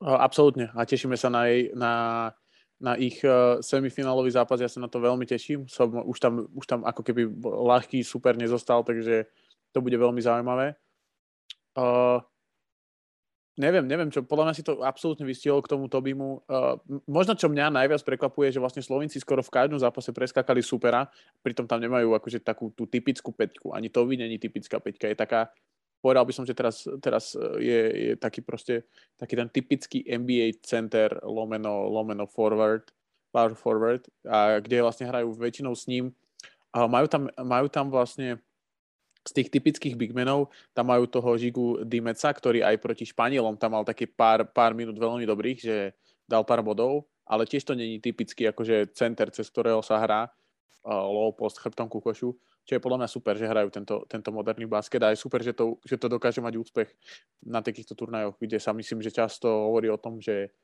Absolútne 0.00 0.72
a 0.72 0.88
tešíme 0.88 1.12
sa 1.14 1.28
na, 1.28 1.44
jej, 1.46 1.70
na, 1.76 1.92
na 2.80 2.96
ich 2.96 3.20
uh, 3.20 3.60
semifinálový 3.60 4.32
zápas, 4.32 4.56
ja 4.56 4.70
sa 4.72 4.80
na 4.80 4.88
to 4.88 4.96
veľmi 4.96 5.28
teším. 5.28 5.68
Som, 5.68 5.92
už, 5.92 6.16
tam, 6.16 6.48
už 6.56 6.64
tam 6.64 6.80
ako 6.88 7.04
keby 7.04 7.28
ľahký 7.44 8.00
super 8.00 8.32
nezostal, 8.40 8.80
takže 8.80 9.28
to 9.76 9.78
bude 9.84 9.92
veľmi 9.92 10.18
zaujímavé. 10.24 10.74
Uh, 11.76 12.24
neviem, 13.60 13.84
neviem 13.84 14.08
čo, 14.08 14.24
podľa 14.24 14.50
mňa 14.50 14.54
si 14.56 14.64
to 14.64 14.80
absolútne 14.80 15.28
vystihol 15.28 15.60
k 15.60 15.68
tomu 15.68 15.92
Tobimu. 15.92 16.48
Uh, 16.48 16.80
možno 17.04 17.36
čo 17.36 17.52
mňa 17.52 17.68
najviac 17.68 18.00
prekvapuje, 18.00 18.56
že 18.56 18.58
vlastne 18.58 18.80
Slovenci 18.80 19.20
skoro 19.20 19.44
v 19.44 19.52
každom 19.52 19.76
zápase 19.76 20.16
preskakali 20.16 20.64
supera, 20.64 21.04
pritom 21.44 21.68
tam 21.68 21.78
nemajú 21.84 22.16
akože 22.16 22.40
takú 22.40 22.72
tú 22.72 22.88
typickú 22.88 23.36
peťku. 23.36 23.76
Ani 23.76 23.92
Tobi 23.92 24.16
není 24.16 24.40
typická 24.40 24.80
peťka, 24.80 25.12
je 25.12 25.16
taká, 25.20 25.52
povedal 26.00 26.24
by 26.24 26.32
som, 26.32 26.44
že 26.48 26.56
teraz, 26.56 26.88
teraz 26.98 27.36
e, 27.36 27.40
je, 27.60 27.80
je 27.92 28.12
taký 28.16 28.40
proste, 28.40 28.88
taký 29.20 29.36
ten 29.36 29.48
typický 29.48 29.98
NBA 30.04 30.64
center 30.64 31.20
lomeno, 31.22 31.86
lomeno 31.86 32.24
forward, 32.24 32.88
power 33.30 33.54
forward, 33.54 34.02
a 34.26 34.58
kde 34.58 34.82
vlastne 34.82 35.06
hrajú 35.06 35.30
väčšinou 35.36 35.76
s 35.76 35.86
ním. 35.86 36.10
A 36.74 36.88
majú 36.88 37.06
tam, 37.06 37.28
majú 37.38 37.66
tam 37.70 37.92
vlastne 37.92 38.40
z 39.20 39.30
tých 39.36 39.48
typických 39.52 39.94
bigmenov, 40.00 40.48
tam 40.72 40.88
majú 40.88 41.04
toho 41.04 41.36
Žigu 41.36 41.84
Dimeca, 41.84 42.32
ktorý 42.32 42.64
aj 42.64 42.80
proti 42.80 43.04
Španielom 43.04 43.60
tam 43.60 43.76
mal 43.76 43.84
taký 43.84 44.08
pár, 44.08 44.48
pár 44.48 44.72
minút 44.72 44.96
veľmi 44.96 45.28
dobrých, 45.28 45.58
že 45.60 45.76
dal 46.24 46.40
pár 46.48 46.64
bodov, 46.64 47.04
ale 47.28 47.44
tiež 47.44 47.68
to 47.68 47.76
není 47.76 48.00
typický 48.00 48.48
akože 48.48 48.96
center, 48.96 49.28
cez 49.28 49.46
ktorého 49.52 49.84
sa 49.84 50.00
hrá 50.00 50.32
low 50.86 51.32
post 51.36 51.60
chrbtom 51.60 51.88
ku 51.88 52.00
košu 52.00 52.32
čo 52.70 52.78
je 52.78 52.84
podľa 52.86 53.02
mňa 53.02 53.10
super, 53.10 53.34
že 53.34 53.50
hrajú 53.50 53.68
tento, 53.72 54.06
tento 54.06 54.30
moderný 54.30 54.70
basket 54.70 55.02
a 55.02 55.10
je 55.10 55.18
super, 55.18 55.42
že 55.42 55.56
to, 55.56 55.82
že 55.82 55.98
to 55.98 56.06
dokáže 56.06 56.38
mať 56.38 56.54
úspech 56.54 56.86
na 57.42 57.64
takýchto 57.64 57.98
turnajoch, 57.98 58.38
kde 58.38 58.62
sa 58.62 58.70
myslím, 58.76 59.02
že 59.02 59.10
často 59.10 59.48
hovorí 59.48 59.90
o 59.90 59.98
tom, 59.98 60.22
že 60.22 60.54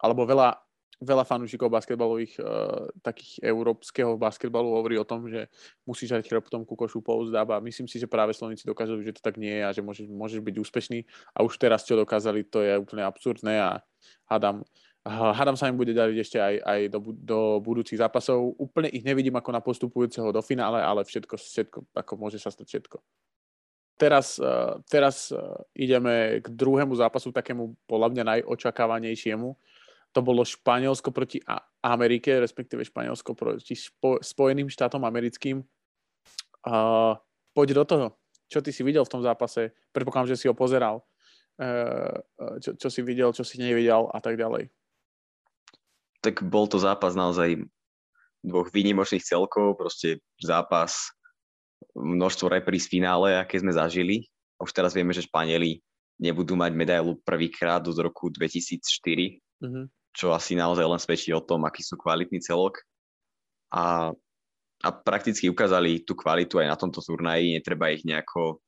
alebo 0.00 0.24
veľa, 0.24 0.56
veľa 1.04 1.24
fanúšikov 1.28 1.68
basketbalových, 1.68 2.40
uh, 2.40 2.88
takých 3.04 3.44
európskeho 3.44 4.16
basketbalu 4.16 4.72
hovorí 4.72 4.96
o 4.96 5.04
tom, 5.04 5.28
že 5.28 5.52
musíš 5.84 6.16
hrať 6.16 6.32
chrbtom 6.32 6.64
ku 6.64 6.80
košu 6.80 7.04
post 7.04 7.28
a 7.36 7.44
myslím 7.60 7.92
si, 7.92 8.00
že 8.00 8.08
práve 8.08 8.32
Slovenci 8.32 8.64
dokážu, 8.64 8.96
že 9.04 9.12
to 9.12 9.20
tak 9.20 9.36
nie 9.36 9.52
je 9.52 9.62
a 9.68 9.70
že 9.76 9.84
môžeš, 9.84 10.06
môžeš 10.08 10.40
byť 10.40 10.56
úspešný. 10.64 10.98
A 11.36 11.44
už 11.44 11.60
teraz, 11.60 11.84
čo 11.84 11.98
dokázali, 11.98 12.48
to 12.48 12.64
je 12.64 12.72
úplne 12.80 13.04
absurdné 13.04 13.60
a 13.60 13.84
hádam, 14.32 14.64
Hádam 15.04 15.52
sa 15.52 15.68
im 15.68 15.76
bude 15.76 15.92
dariť 15.92 16.16
ešte 16.16 16.40
aj, 16.40 16.54
aj 16.64 16.80
do, 16.88 17.12
do 17.12 17.38
budúcich 17.60 18.00
zápasov. 18.00 18.56
Úplne 18.56 18.88
ich 18.88 19.04
nevidím 19.04 19.36
ako 19.36 19.52
na 19.52 19.60
postupujúceho 19.60 20.32
do 20.32 20.40
finále, 20.40 20.80
ale 20.80 21.04
všetko, 21.04 21.36
všetko 21.36 21.78
ako 21.92 22.12
môže 22.16 22.40
sa 22.40 22.48
stať 22.48 22.64
všetko. 22.64 22.96
Teraz, 24.00 24.40
uh, 24.40 24.80
teraz 24.88 25.28
uh, 25.28 25.60
ideme 25.76 26.40
k 26.40 26.48
druhému 26.48 26.96
zápasu, 26.96 27.36
takému 27.36 27.76
podľa 27.84 28.08
mňa 28.16 28.22
najočakávanejšiemu. 28.24 29.48
To 30.16 30.20
bolo 30.24 30.40
Španielsko 30.40 31.12
proti 31.12 31.36
Amerike, 31.84 32.40
respektíve 32.40 32.80
Španielsko 32.80 33.36
proti 33.36 33.76
Spo- 33.76 34.24
Spojeným 34.24 34.72
štátom 34.72 35.04
americkým. 35.04 35.60
Uh, 36.64 37.12
poď 37.52 37.76
do 37.76 37.84
toho. 37.84 38.06
Čo 38.48 38.64
ty 38.64 38.72
si 38.72 38.80
videl 38.80 39.04
v 39.04 39.12
tom 39.12 39.20
zápase? 39.20 39.76
Predpokladám, 39.92 40.32
že 40.32 40.40
si 40.40 40.48
ho 40.48 40.56
pozeral. 40.56 41.04
Uh, 41.60 42.24
čo, 42.56 42.72
čo 42.72 42.88
si 42.88 43.04
videl, 43.04 43.36
čo 43.36 43.44
si 43.44 43.60
nevidel 43.60 44.08
a 44.08 44.16
tak 44.16 44.40
ďalej 44.40 44.72
tak 46.24 46.40
bol 46.40 46.64
to 46.64 46.80
zápas 46.80 47.12
naozaj 47.12 47.60
dvoch 48.40 48.72
výnimočných 48.72 49.24
celkov, 49.24 49.76
proste 49.76 50.24
zápas, 50.40 51.12
množstvo 51.92 52.48
repríz 52.48 52.88
z 52.88 52.96
finále, 52.96 53.36
aké 53.36 53.60
sme 53.60 53.72
zažili. 53.72 54.24
Už 54.56 54.72
teraz 54.72 54.96
vieme, 54.96 55.12
že 55.12 55.28
Španieli 55.28 55.84
nebudú 56.20 56.56
mať 56.56 56.72
medailu 56.72 57.20
prvýkrát 57.20 57.84
od 57.84 57.96
roku 58.00 58.32
2004, 58.32 58.80
mm-hmm. 59.60 59.84
čo 60.14 60.32
asi 60.32 60.56
naozaj 60.56 60.86
len 60.86 61.00
svedčí 61.00 61.30
o 61.36 61.42
tom, 61.42 61.66
aký 61.68 61.84
sú 61.84 62.00
kvalitný 62.00 62.40
celok. 62.40 62.80
A, 63.74 64.14
a 64.80 64.88
prakticky 64.92 65.50
ukázali 65.50 66.06
tú 66.06 66.14
kvalitu 66.14 66.62
aj 66.62 66.68
na 66.70 66.76
tomto 66.78 67.02
turnaji, 67.02 67.58
netreba 67.58 67.90
ich 67.90 68.06
nejako 68.06 68.62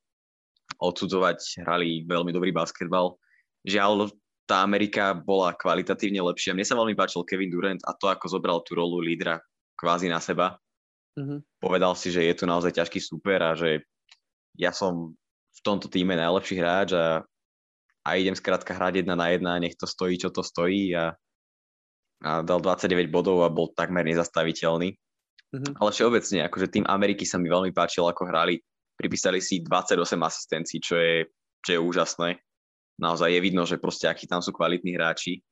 odsudzovať, 0.82 1.62
hrali 1.62 2.02
veľmi 2.04 2.34
dobrý 2.34 2.50
basketbal. 2.50 3.14
Žiaľ, 3.62 4.10
tá 4.46 4.62
Amerika 4.62 5.10
bola 5.12 5.52
kvalitatívne 5.52 6.22
lepšia. 6.22 6.54
Mne 6.54 6.64
sa 6.64 6.78
veľmi 6.78 6.94
páčil 6.94 7.26
Kevin 7.26 7.50
Durant 7.50 7.82
a 7.82 7.92
to, 7.98 8.06
ako 8.06 8.30
zobral 8.30 8.62
tú 8.62 8.78
rolu 8.78 9.02
lídra 9.02 9.42
kvázi 9.74 10.06
na 10.06 10.22
seba. 10.22 10.54
Mm-hmm. 11.18 11.58
Povedal 11.58 11.92
si, 11.98 12.14
že 12.14 12.22
je 12.22 12.34
tu 12.38 12.46
naozaj 12.46 12.78
ťažký 12.78 13.02
super 13.02 13.42
a 13.42 13.58
že 13.58 13.82
ja 14.54 14.70
som 14.70 15.18
v 15.52 15.60
tomto 15.66 15.90
týme 15.90 16.14
najlepší 16.14 16.62
hráč 16.62 16.94
a, 16.94 17.26
a 18.06 18.08
idem 18.14 18.38
skrátka 18.38 18.70
hrať 18.70 19.02
jedna 19.04 19.18
na 19.18 19.34
jedna, 19.34 19.58
nech 19.58 19.74
to 19.74 19.84
stojí, 19.84 20.14
čo 20.16 20.30
to 20.30 20.46
stojí 20.46 20.94
a, 20.94 21.12
a 22.22 22.30
dal 22.46 22.62
29 22.62 23.10
bodov 23.10 23.42
a 23.42 23.50
bol 23.50 23.74
takmer 23.74 24.06
nezastaviteľný. 24.06 24.94
Mm-hmm. 24.94 25.74
Ale 25.82 25.90
všeobecne, 25.90 26.38
akože 26.46 26.66
tým 26.70 26.84
Ameriky 26.86 27.26
sa 27.26 27.42
mi 27.42 27.50
veľmi 27.50 27.74
páčilo, 27.74 28.06
ako 28.06 28.30
hrali. 28.30 28.62
Pripísali 28.94 29.42
si 29.42 29.60
28 29.60 29.98
asistencií, 30.22 30.78
čo 30.78 30.96
je, 30.96 31.26
čo 31.66 31.70
je 31.76 31.80
úžasné. 31.82 32.45
Naozaj 32.96 33.28
je 33.28 33.40
vidno, 33.44 33.62
že 33.68 33.76
proste 33.76 34.08
akí 34.08 34.24
tam 34.24 34.40
sú 34.40 34.56
kvalitní 34.56 34.96
hráči. 34.96 35.44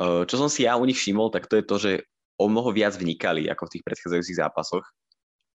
Čo 0.00 0.34
som 0.34 0.48
si 0.48 0.64
ja 0.64 0.74
u 0.74 0.84
nich 0.88 0.96
všimol, 0.96 1.28
tak 1.30 1.46
to 1.46 1.60
je 1.60 1.64
to, 1.64 1.76
že 1.76 1.92
o 2.40 2.50
mnoho 2.50 2.74
viac 2.74 2.96
vnikali 2.98 3.46
ako 3.46 3.68
v 3.68 3.72
tých 3.78 3.84
predchádzajúcich 3.86 4.40
zápasoch. 4.40 4.84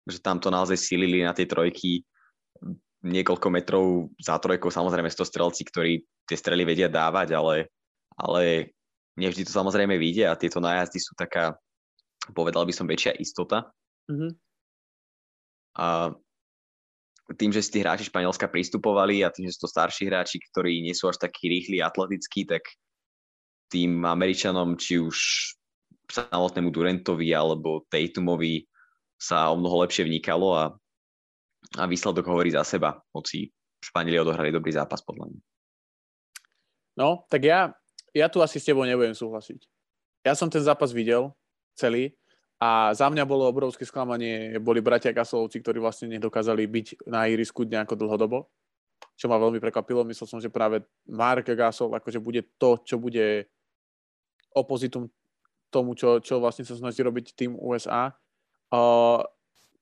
Že 0.08 0.18
tam 0.24 0.40
to 0.40 0.48
naozaj 0.48 0.80
silili 0.80 1.22
na 1.22 1.36
tej 1.36 1.48
trojky 1.52 2.02
niekoľko 3.04 3.48
metrov 3.52 3.84
za 4.16 4.40
trojkou, 4.40 4.72
samozrejme 4.72 5.12
sú 5.12 5.22
to 5.22 5.28
strelci, 5.28 5.60
ktorí 5.68 6.08
tie 6.24 6.40
strely 6.40 6.64
vedia 6.64 6.88
dávať, 6.88 7.36
ale, 7.36 7.68
ale 8.16 8.72
nevždy 9.20 9.44
to 9.44 9.52
samozrejme 9.52 10.00
vyjde 10.00 10.24
a 10.24 10.40
tieto 10.40 10.56
nájazdy 10.56 10.98
sú 11.04 11.12
taká, 11.12 11.52
povedal 12.32 12.64
by 12.64 12.72
som, 12.72 12.88
väčšia 12.88 13.12
istota. 13.20 13.68
Mm-hmm. 14.08 14.32
A 15.84 16.16
tým, 17.32 17.50
že 17.52 17.64
si 17.64 17.72
tí 17.72 17.78
hráči 17.80 18.12
Španielska 18.12 18.52
pristupovali 18.52 19.24
a 19.24 19.32
tým, 19.32 19.48
že 19.48 19.56
sú 19.56 19.64
to 19.64 19.72
starší 19.72 20.12
hráči, 20.12 20.36
ktorí 20.52 20.84
nie 20.84 20.92
sú 20.92 21.08
až 21.08 21.24
takí 21.24 21.48
rýchli, 21.48 21.80
atletickí, 21.80 22.44
tak 22.44 22.64
tým 23.72 24.04
Američanom, 24.04 24.76
či 24.76 25.00
už 25.00 25.16
samotnému 26.04 26.68
Durantovi 26.68 27.32
alebo 27.32 27.88
Tatumovi 27.88 28.68
sa 29.16 29.48
o 29.48 29.56
mnoho 29.56 29.88
lepšie 29.88 30.04
vnikalo 30.04 30.52
a 30.52 30.64
a 31.80 31.88
výsledok 31.88 32.28
hovorí 32.28 32.52
za 32.52 32.62
seba, 32.62 33.00
hoci 33.16 33.48
Španieli 33.80 34.20
odohrali 34.20 34.48
dobrý 34.48 34.72
zápas 34.72 35.04
podľa 35.04 35.28
mňa. 35.28 35.40
No, 36.96 37.26
tak 37.28 37.44
ja, 37.44 37.74
ja 38.16 38.26
tu 38.32 38.40
asi 38.40 38.56
s 38.62 38.68
tebou 38.68 38.86
nebudem 38.86 39.12
súhlasiť. 39.12 39.60
Ja 40.24 40.32
som 40.32 40.48
ten 40.48 40.64
zápas 40.64 40.94
videl 40.94 41.34
celý 41.76 42.16
a 42.62 42.94
za 42.94 43.10
mňa 43.10 43.24
bolo 43.26 43.50
obrovské 43.50 43.82
sklamanie, 43.82 44.56
boli 44.62 44.78
bratia 44.78 45.10
Gasolovci, 45.10 45.58
ktorí 45.58 45.82
vlastne 45.82 46.06
nedokázali 46.14 46.64
byť 46.64 46.86
na 47.10 47.26
ihrisku 47.26 47.66
nejako 47.66 47.98
dlhodobo, 47.98 48.46
čo 49.18 49.26
ma 49.26 49.36
veľmi 49.36 49.58
prekvapilo. 49.58 50.06
Myslel 50.06 50.30
som, 50.30 50.40
že 50.40 50.54
práve 50.54 50.86
Mark 51.10 51.50
Gasol 51.50 51.92
akože 51.98 52.22
bude 52.22 52.46
to, 52.56 52.78
čo 52.86 52.96
bude 52.96 53.50
opozitum 54.54 55.10
tomu, 55.68 55.98
čo, 55.98 56.22
čo 56.22 56.38
vlastne 56.38 56.62
sa 56.62 56.78
snaží 56.78 57.02
robiť 57.02 57.34
tým 57.34 57.58
USA. 57.58 58.14
Uh, 58.70 59.18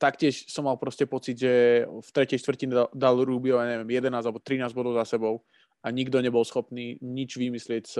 taktiež 0.00 0.48
som 0.48 0.64
mal 0.64 0.80
proste 0.80 1.04
pocit, 1.04 1.36
že 1.36 1.84
v 1.84 2.08
tretej 2.10 2.40
štvrtine 2.40 2.72
dal, 2.72 2.88
dal 2.96 3.16
Rubio, 3.20 3.60
ja 3.60 3.68
neviem, 3.68 4.00
11 4.00 4.24
alebo 4.24 4.40
13 4.40 4.72
bodov 4.72 4.96
za 4.96 5.14
sebou 5.14 5.44
a 5.84 5.92
nikto 5.92 6.18
nebol 6.24 6.42
schopný 6.42 6.96
nič 7.04 7.36
vymyslieť 7.36 7.84
s, 7.84 7.96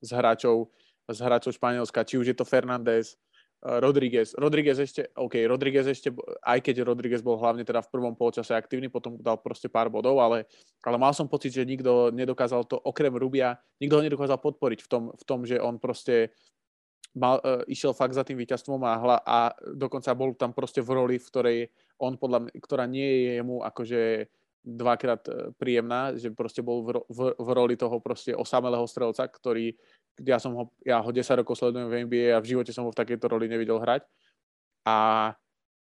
s 0.00 0.08
hráčov, 0.14 0.70
s 1.10 1.18
hráčov 1.18 1.58
Španielska, 1.58 2.06
či 2.06 2.16
už 2.16 2.32
je 2.32 2.36
to 2.38 2.46
Fernández, 2.46 3.18
Rodriguez. 3.66 4.30
Rodriguez 4.38 4.78
ešte, 4.78 5.10
OK, 5.18 5.42
Rodriguez 5.42 5.90
ešte, 5.90 6.14
aj 6.46 6.62
keď 6.62 6.86
Rodriguez 6.86 7.18
bol 7.18 7.34
hlavne 7.34 7.66
teda 7.66 7.82
v 7.82 7.90
prvom 7.90 8.14
polčase 8.14 8.54
aktívny, 8.54 8.86
potom 8.86 9.18
dal 9.18 9.42
proste 9.42 9.66
pár 9.66 9.90
bodov, 9.90 10.22
ale, 10.22 10.46
ale 10.86 10.96
mal 10.96 11.10
som 11.10 11.26
pocit, 11.26 11.50
že 11.50 11.66
nikto 11.66 12.14
nedokázal 12.14 12.62
to, 12.70 12.78
okrem 12.78 13.10
Rubia, 13.18 13.58
nikto 13.82 13.98
ho 13.98 14.06
nedokázal 14.06 14.38
podporiť 14.38 14.86
v 14.86 14.88
tom, 14.88 15.02
v 15.10 15.24
tom 15.26 15.42
že 15.42 15.58
on 15.58 15.82
proste 15.82 16.30
mal, 17.18 17.42
uh, 17.42 17.66
išiel 17.66 17.90
fakt 17.90 18.14
za 18.14 18.22
tým 18.22 18.38
víťazstvom 18.38 18.78
a, 18.86 18.94
hla, 19.02 19.16
a 19.26 19.38
dokonca 19.74 20.14
bol 20.14 20.38
tam 20.38 20.54
proste 20.54 20.78
v 20.78 20.90
roli, 20.94 21.16
v 21.18 21.26
ktorej 21.26 21.58
on 21.98 22.14
podľa 22.14 22.46
mňa, 22.46 22.52
ktorá 22.62 22.84
nie 22.86 23.02
je 23.02 23.42
jemu 23.42 23.66
akože 23.66 24.02
dvakrát 24.66 25.22
e, 25.30 25.32
príjemná, 25.54 26.18
že 26.18 26.34
proste 26.34 26.58
bol 26.58 26.82
v, 26.82 26.98
v, 27.06 27.20
v 27.38 27.48
roli 27.54 27.78
toho 27.78 28.02
proste 28.02 28.34
osamelého 28.34 28.82
strelca, 28.90 29.22
ktorý, 29.30 29.78
ja 30.24 30.40
som 30.40 30.52
ho, 30.56 30.64
ja 30.80 31.02
ho 31.02 31.10
10 31.12 31.42
rokov 31.44 31.60
sledujem 31.60 31.88
v 31.88 31.96
NBA 32.08 32.26
a 32.32 32.40
v 32.40 32.56
živote 32.56 32.72
som 32.72 32.88
ho 32.88 32.90
v 32.92 33.00
takejto 33.00 33.28
roli 33.28 33.50
nevidel 33.50 33.76
hrať. 33.76 34.06
A, 34.86 35.32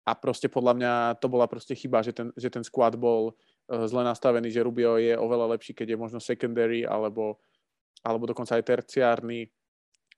a 0.03 0.11
proste 0.17 0.51
podľa 0.51 0.73
mňa 0.75 0.93
to 1.21 1.27
bola 1.31 1.47
proste 1.47 1.77
chyba, 1.77 2.03
že 2.03 2.11
ten, 2.11 2.33
že 2.35 2.49
ten 2.51 2.65
squad 2.65 2.99
bol 2.99 3.31
uh, 3.31 3.85
zle 3.87 4.03
nastavený, 4.03 4.51
že 4.51 4.65
Rubio 4.65 4.99
je 4.99 5.15
oveľa 5.15 5.55
lepší, 5.55 5.71
keď 5.71 5.95
je 5.95 6.01
možno 6.01 6.19
secondary 6.19 6.83
alebo, 6.83 7.39
alebo 8.03 8.27
dokonca 8.27 8.57
aj 8.57 8.65
terciárny 8.65 9.47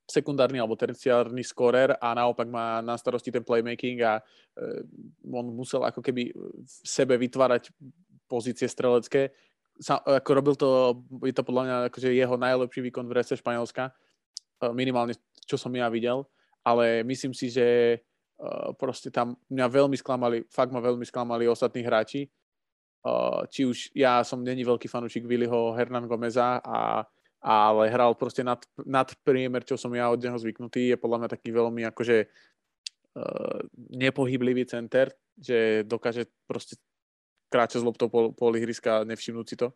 sekundárny 0.07 0.55
alebo 0.55 0.79
terciárny 0.79 1.43
skorer 1.43 1.91
a 1.99 2.15
naopak 2.15 2.47
má 2.47 2.79
na 2.79 2.95
starosti 2.95 3.27
ten 3.27 3.43
playmaking 3.43 3.99
a 4.07 4.23
uh, 4.23 4.79
on 5.27 5.51
musel 5.51 5.83
ako 5.83 5.99
keby 5.99 6.31
v 6.31 6.75
sebe 6.87 7.19
vytvárať 7.19 7.75
pozície 8.31 8.71
strelecké. 8.71 9.35
Sa, 9.77 9.99
ako 9.99 10.31
robil 10.31 10.55
to, 10.55 10.69
je 11.21 11.35
to 11.35 11.43
podľa 11.43 11.63
mňa 11.63 11.75
akože 11.91 12.09
jeho 12.09 12.35
najlepší 12.39 12.81
výkon 12.89 13.05
v 13.05 13.15
rese 13.19 13.35
Španielska, 13.37 13.93
minimálne 14.73 15.15
čo 15.47 15.55
som 15.55 15.71
ja 15.71 15.87
videl, 15.87 16.27
ale 16.65 17.03
myslím 17.07 17.31
si, 17.31 17.47
že 17.47 17.99
uh, 18.41 18.75
proste 18.75 19.07
tam 19.07 19.39
mňa 19.47 19.67
veľmi 19.71 19.95
sklamali, 19.95 20.43
fakt 20.51 20.75
ma 20.75 20.83
veľmi 20.83 21.07
sklamali 21.07 21.47
ostatní 21.47 21.83
hráči. 21.87 22.27
Uh, 23.07 23.47
či 23.47 23.63
už 23.63 23.95
ja 23.95 24.19
som 24.27 24.43
není 24.43 24.67
veľký 24.67 24.91
fanúšik 24.91 25.23
Willyho 25.23 25.71
Hernan 25.77 26.09
Gomeza 26.09 26.59
a 26.59 27.07
ale 27.37 27.93
hral 27.93 28.17
proste 28.17 28.41
nad, 28.41 28.59
nad 28.81 29.07
priemer, 29.21 29.61
čo 29.61 29.77
som 29.77 29.93
ja 29.93 30.09
od 30.09 30.19
neho 30.19 30.35
zvyknutý. 30.35 30.91
Je 30.91 30.97
podľa 30.97 31.17
mňa 31.21 31.29
taký 31.37 31.53
veľmi 31.53 31.85
akože 31.93 32.27
nepohyblivý 33.93 34.65
center, 34.65 35.13
že 35.37 35.85
dokáže 35.85 36.29
proste 36.45 36.77
kráčať 37.47 37.81
z 37.81 37.87
loptou 37.87 38.11
pol, 38.11 38.33
pol 38.35 38.53
ihriska 38.57 39.07
nevšimnúť 39.07 39.47
si 39.47 39.55
to. 39.55 39.71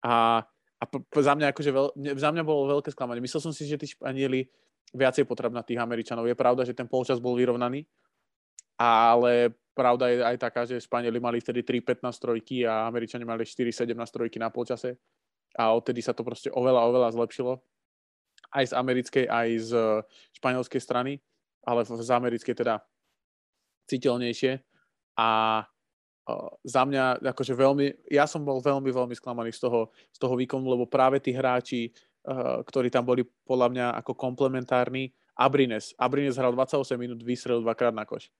A, 0.00 0.42
a 0.84 0.86
p- 0.86 1.24
za 1.24 1.32
mňa 1.32 1.56
akože 1.56 1.70
veľ, 1.72 1.86
za 2.20 2.28
mňa 2.28 2.44
bolo 2.44 2.68
veľké 2.76 2.92
sklamanie. 2.92 3.24
Myslel 3.24 3.40
som 3.40 3.52
si, 3.56 3.64
že 3.64 3.80
tí 3.80 3.88
Španieli 3.88 4.44
viacej 4.92 5.24
potrebná 5.24 5.64
tých 5.64 5.80
Američanov. 5.80 6.28
Je 6.28 6.36
pravda, 6.36 6.68
že 6.68 6.76
ten 6.76 6.84
polčas 6.84 7.16
bol 7.18 7.34
vyrovnaný, 7.34 7.88
ale 8.76 9.56
pravda 9.72 10.12
je 10.12 10.20
aj 10.20 10.36
taká, 10.36 10.68
že 10.68 10.84
Španieli 10.84 11.16
mali 11.16 11.40
vtedy 11.40 11.64
3-15 11.64 12.20
trojky 12.20 12.68
a 12.68 12.84
Američania 12.84 13.24
mali 13.24 13.48
4-17 13.48 13.90
trojky 13.96 14.36
na 14.36 14.52
polčase 14.52 15.00
a 15.56 15.72
odtedy 15.72 16.04
sa 16.04 16.12
to 16.12 16.20
proste 16.22 16.52
oveľa, 16.52 16.86
oveľa 16.92 17.08
zlepšilo. 17.16 17.58
Aj 18.54 18.64
z 18.66 18.74
americkej, 18.76 19.26
aj 19.26 19.48
z 19.66 19.72
španielskej 20.38 20.78
strany, 20.78 21.18
ale 21.66 21.82
z 21.82 22.10
americkej 22.10 22.54
teda 22.54 22.82
citeľnejšie. 23.90 24.62
A 25.18 25.62
za 26.64 26.82
mňa 26.88 27.20
akože 27.20 27.52
veľmi, 27.52 28.08
ja 28.08 28.24
som 28.24 28.40
bol 28.40 28.58
veľmi, 28.64 28.88
veľmi 28.88 29.14
sklamaný 29.16 29.52
z 29.52 29.68
toho, 29.68 29.92
z 30.08 30.18
toho 30.18 30.34
výkonu, 30.40 30.64
lebo 30.64 30.88
práve 30.88 31.20
tí 31.20 31.36
hráči, 31.36 31.92
ktorí 32.64 32.88
tam 32.88 33.04
boli 33.04 33.28
podľa 33.44 33.68
mňa 33.68 33.86
ako 34.00 34.16
komplementárni, 34.16 35.12
Abrines. 35.36 35.92
Abrines 36.00 36.40
hral 36.40 36.56
28 36.56 36.96
minút, 36.96 37.20
vystrelil 37.20 37.60
dvakrát 37.60 37.92
na 37.92 38.08
koš. 38.08 38.32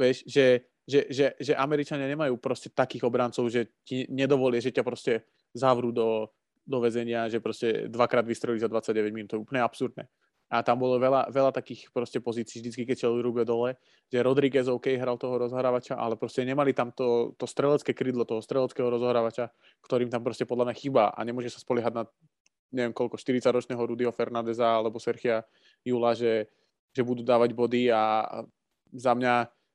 Vieš, 0.00 0.26
že, 0.26 0.66
že, 0.82 1.00
že, 1.10 1.26
že 1.38 1.52
Američania 1.54 2.10
nemajú 2.10 2.40
proste 2.40 2.72
takých 2.72 3.06
obrancov, 3.06 3.46
že 3.52 3.70
ti 3.84 4.08
nedovolie, 4.10 4.58
že 4.58 4.74
ťa 4.74 4.82
proste 4.82 5.28
zavrú 5.54 5.94
do, 5.94 6.32
do 6.66 6.78
väzenia, 6.82 7.30
že 7.30 7.38
proste 7.38 7.86
dvakrát 7.86 8.26
vystrelili 8.26 8.62
za 8.62 8.70
29 8.70 9.14
minút. 9.14 9.28
To 9.30 9.36
je 9.38 9.44
úplne 9.44 9.62
absurdné. 9.62 10.08
A 10.48 10.64
tam 10.64 10.80
bolo 10.80 10.96
veľa, 10.96 11.28
veľa 11.28 11.52
takých 11.52 11.92
proste 11.92 12.24
pozícií, 12.24 12.64
vždycky 12.64 12.88
keď 12.88 13.04
čeli 13.04 13.20
Rubio 13.20 13.44
dole, 13.44 13.76
že 14.08 14.24
Rodriguez 14.24 14.64
OK 14.64 14.96
hral 14.96 15.20
toho 15.20 15.36
rozhrávača, 15.36 16.00
ale 16.00 16.16
proste 16.16 16.40
nemali 16.40 16.72
tam 16.72 16.88
to, 16.96 17.36
to 17.36 17.44
strelecké 17.44 17.92
krydlo 17.92 18.24
toho 18.24 18.40
streleckého 18.40 18.88
rozhrávača, 18.88 19.52
ktorým 19.84 20.08
tam 20.08 20.24
proste 20.24 20.48
podľa 20.48 20.72
mňa 20.72 20.76
chýba 20.80 21.04
a 21.12 21.20
nemôže 21.20 21.52
sa 21.52 21.60
spoliehať 21.60 21.92
na 21.92 22.04
neviem 22.72 22.92
koľko, 22.92 23.20
40-ročného 23.20 23.80
Rudio 23.80 24.10
Fernandeza 24.12 24.68
alebo 24.80 25.00
Sergia 25.00 25.44
Jula, 25.84 26.12
že, 26.16 26.48
že 26.92 27.00
budú 27.04 27.24
dávať 27.24 27.52
body 27.56 27.92
a 27.92 28.24
za 28.92 29.12
mňa, 29.16 29.34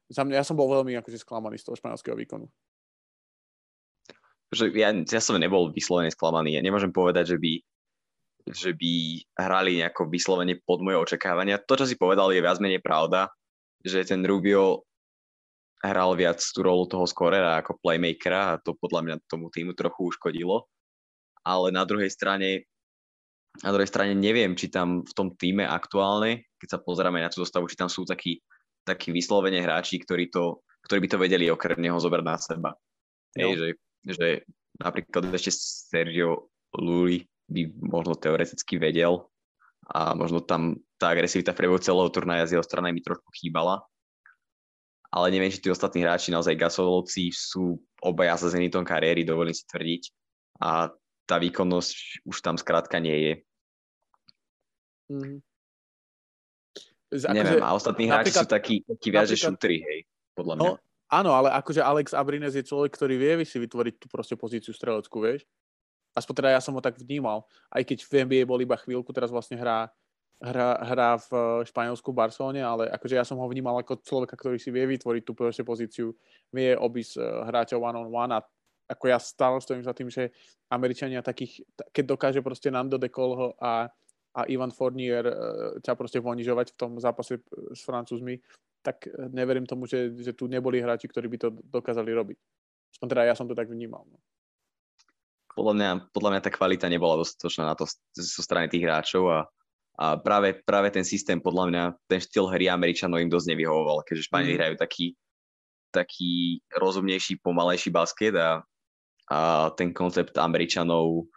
za 0.10 0.22
mňa, 0.26 0.42
ja 0.42 0.46
som 0.46 0.58
bol 0.58 0.70
veľmi 0.70 0.98
akože 1.02 1.22
sklamaný 1.22 1.58
z 1.62 1.70
toho 1.70 1.78
španielského 1.78 2.18
výkonu 2.18 2.50
že 4.54 4.70
ja, 4.78 4.94
ja 4.94 5.22
som 5.22 5.36
nebol 5.42 5.74
vyslovene 5.74 6.14
sklamaný. 6.14 6.56
Ja 6.56 6.62
nemôžem 6.62 6.94
povedať, 6.94 7.36
že 7.36 7.38
by, 7.42 7.52
že 8.44 8.76
by 8.76 8.94
hrali 9.40 9.80
nejako 9.80 10.12
vyslovene 10.12 10.60
pod 10.60 10.84
moje 10.84 11.00
očakávania. 11.00 11.62
To, 11.64 11.80
čo 11.80 11.86
si 11.88 11.96
povedal, 11.96 12.32
je 12.36 12.44
viac 12.44 12.60
menej 12.60 12.84
pravda, 12.84 13.32
že 13.80 14.04
ten 14.04 14.24
Rubio 14.24 14.84
hral 15.84 16.16
viac 16.16 16.40
tú 16.40 16.64
rolu 16.64 16.88
toho 16.88 17.04
skorera 17.08 17.60
ako 17.60 17.80
playmakera 17.84 18.56
a 18.56 18.60
to 18.60 18.76
podľa 18.76 19.02
mňa 19.04 19.16
tomu 19.28 19.52
týmu 19.52 19.76
trochu 19.76 20.12
uškodilo. 20.12 20.68
Ale 21.44 21.76
na 21.76 21.84
druhej 21.84 22.12
strane 22.12 22.68
na 23.62 23.70
druhej 23.70 23.86
strane 23.86 24.18
neviem, 24.18 24.58
či 24.58 24.74
tam 24.74 25.06
v 25.06 25.14
tom 25.14 25.38
týme 25.38 25.62
aktuálne, 25.62 26.50
keď 26.58 26.68
sa 26.74 26.80
pozeráme 26.82 27.22
na 27.22 27.30
tú 27.30 27.46
zostavu, 27.46 27.70
či 27.70 27.78
tam 27.78 27.86
sú 27.86 28.02
takí, 28.02 28.42
takí 28.82 29.14
vyslovene 29.14 29.62
hráči, 29.62 30.02
ktorí, 30.02 30.34
to, 30.34 30.66
ktorí 30.90 31.06
by 31.06 31.10
to 31.14 31.22
vedeli 31.22 31.46
okrem 31.54 31.78
neho 31.78 32.02
zobrať 32.02 32.26
na 32.26 32.36
seba. 32.42 32.74
No. 33.38 33.46
Hej, 33.46 33.54
že 33.54 33.68
že 34.04 34.44
napríklad 34.84 35.32
ešte 35.32 35.52
Sergio 35.56 36.52
Luli 36.76 37.24
by 37.52 37.62
možno 37.80 38.16
teoreticky 38.16 38.80
vedel 38.80 39.28
a 39.90 40.16
možno 40.16 40.40
tam 40.40 40.80
tá 40.96 41.12
agresivita 41.12 41.52
v 41.52 41.60
priebehu 41.60 41.80
celého 41.82 42.08
turnaja 42.08 42.48
z 42.48 42.56
jeho 42.56 42.66
strany 42.66 42.96
mi 42.96 43.04
trošku 43.04 43.28
chýbala. 43.36 43.84
Ale 45.14 45.30
neviem, 45.30 45.52
či 45.54 45.62
tí 45.62 45.70
ostatní 45.70 46.02
hráči, 46.02 46.34
naozaj 46.34 46.58
Gasolovci, 46.58 47.30
sú 47.30 47.78
obaja 48.02 48.34
sa 48.34 48.50
zenitom 48.50 48.82
kariéry, 48.82 49.22
dovolím 49.22 49.54
si 49.54 49.62
tvrdiť. 49.70 50.04
A 50.64 50.90
tá 51.30 51.36
výkonnosť 51.38 52.26
už 52.26 52.38
tam 52.42 52.58
skrátka 52.58 52.98
nie 52.98 53.18
je. 53.22 53.34
Mm. 55.14 55.38
Neviem, 57.14 57.62
a 57.62 57.78
ostatní 57.78 58.10
hráči 58.10 58.34
sú 58.34 58.50
takí, 58.50 58.82
takí 58.90 59.14
viac, 59.14 59.30
že 59.30 59.38
šutri, 59.38 59.86
hej, 59.86 60.00
podľa 60.34 60.54
mňa. 60.58 60.66
No, 60.66 60.82
áno, 61.14 61.32
ale 61.38 61.54
akože 61.54 61.86
Alex 61.86 62.18
Abrines 62.18 62.58
je 62.58 62.66
človek, 62.66 62.90
ktorý 62.98 63.22
vie 63.22 63.46
si 63.46 63.62
vytvoriť 63.62 64.02
tú 64.02 64.10
proste 64.10 64.34
pozíciu 64.34 64.74
streleckú, 64.74 65.22
vieš. 65.22 65.46
Aspoň 66.14 66.34
teda 66.40 66.50
ja 66.54 66.62
som 66.62 66.74
ho 66.78 66.82
tak 66.82 66.98
vnímal. 66.98 67.46
Aj 67.74 67.82
keď 67.82 68.06
v 68.06 68.12
NBA 68.26 68.46
bol 68.46 68.62
iba 68.62 68.78
chvíľku, 68.78 69.10
teraz 69.14 69.34
vlastne 69.34 69.58
hrá, 69.58 69.90
hrá, 70.38 70.70
hrá 70.82 71.10
v 71.18 71.30
Španielsku 71.66 72.14
v 72.14 72.20
Barcelone, 72.22 72.62
ale 72.62 72.90
akože 72.94 73.18
ja 73.18 73.26
som 73.26 73.42
ho 73.42 73.46
vnímal 73.50 73.82
ako 73.82 74.02
človeka, 74.06 74.38
ktorý 74.38 74.62
si 74.62 74.70
vie 74.70 74.86
vytvoriť 74.98 75.24
tú 75.26 75.34
proste 75.34 75.66
pozíciu, 75.66 76.14
vie 76.54 76.78
obísť 76.78 77.14
eh, 77.18 77.26
hráča 77.50 77.76
one 77.82 77.98
on 77.98 78.10
one 78.10 78.34
a 78.38 78.40
ako 78.84 79.10
ja 79.10 79.18
stále 79.18 79.58
stojím 79.64 79.82
za 79.82 79.96
tým, 79.96 80.12
že 80.12 80.30
Američania 80.68 81.24
takých, 81.24 81.64
keď 81.96 82.04
dokáže 82.14 82.40
proste 82.44 82.68
Nando 82.68 83.00
de 83.00 83.08
Colho 83.10 83.56
a 83.58 83.90
a 84.34 84.50
Ivan 84.50 84.74
Fournier 84.74 85.26
e, 85.30 85.36
ťa 85.86 85.94
proste 85.94 86.18
ponižovať 86.18 86.74
v 86.74 86.78
tom 86.78 86.92
zápase 86.98 87.38
s 87.74 87.82
Francúzmi, 87.86 88.42
tak 88.82 89.08
neverím 89.32 89.64
tomu, 89.64 89.86
že, 89.86 90.12
že 90.20 90.34
tu 90.34 90.50
neboli 90.50 90.82
hráči, 90.82 91.08
ktorí 91.08 91.30
by 91.30 91.38
to 91.40 91.50
dokázali 91.70 92.12
robiť. 92.12 92.38
Aspoň 92.98 93.08
teda 93.08 93.24
ja 93.30 93.36
som 93.38 93.48
to 93.48 93.56
tak 93.56 93.70
vnímal. 93.70 94.04
No. 94.10 94.18
Podľa 95.54 95.74
mňa, 95.78 95.90
podľa 96.10 96.30
mňa 96.34 96.42
tá 96.42 96.50
kvalita 96.50 96.90
nebola 96.90 97.22
dostatočná 97.22 97.70
na 97.70 97.76
to 97.78 97.86
zo 98.18 98.42
strany 98.42 98.70
tých 98.70 98.86
hráčov 98.86 99.30
a, 99.30 99.40
a 100.02 100.18
práve, 100.18 100.58
práve 100.66 100.90
ten 100.90 101.06
systém, 101.06 101.38
podľa 101.38 101.66
mňa, 101.70 101.84
ten 102.10 102.20
štýl 102.22 102.50
hry 102.50 102.70
Američanov 102.70 103.22
im 103.22 103.30
dosť 103.30 103.54
nevyhovoval, 103.54 104.02
keďže 104.02 104.28
Španieli 104.30 104.54
mm. 104.54 104.60
hrajú 104.60 104.76
taký, 104.82 105.06
taký 105.94 106.62
rozumnejší, 106.74 107.38
pomalejší 107.46 107.94
basket 107.94 108.34
a, 108.34 108.66
a 109.30 109.70
ten 109.78 109.94
koncept 109.94 110.34
Američanov 110.34 111.30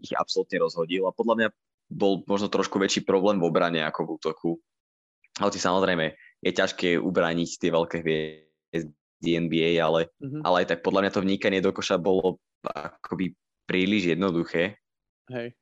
ich 0.00 0.14
absolútne 0.14 0.62
rozhodil 0.62 1.04
a 1.04 1.12
podľa 1.12 1.34
mňa 1.36 1.48
bol 1.90 2.22
možno 2.30 2.46
trošku 2.46 2.78
väčší 2.78 3.02
problém 3.02 3.42
v 3.42 3.50
obrane 3.50 3.82
ako 3.82 4.00
v 4.06 4.10
útoku. 4.14 4.50
Hoci 5.42 5.58
samozrejme 5.58 6.14
je 6.38 6.52
ťažké 6.54 7.02
ubrániť 7.02 7.50
tie 7.58 7.70
veľké 7.74 7.96
hviezdy 8.00 8.99
NBA, 9.20 9.76
ale, 9.78 10.08
mm-hmm. 10.16 10.42
ale 10.42 10.56
aj 10.64 10.66
tak 10.72 10.80
podľa 10.80 11.06
mňa 11.06 11.12
to 11.12 11.24
vnikanie 11.24 11.60
do 11.60 11.70
koša 11.70 12.00
bolo 12.00 12.40
akoby 12.64 13.36
príliš 13.68 14.16
jednoduché. 14.16 14.80
Hej. 15.28 15.54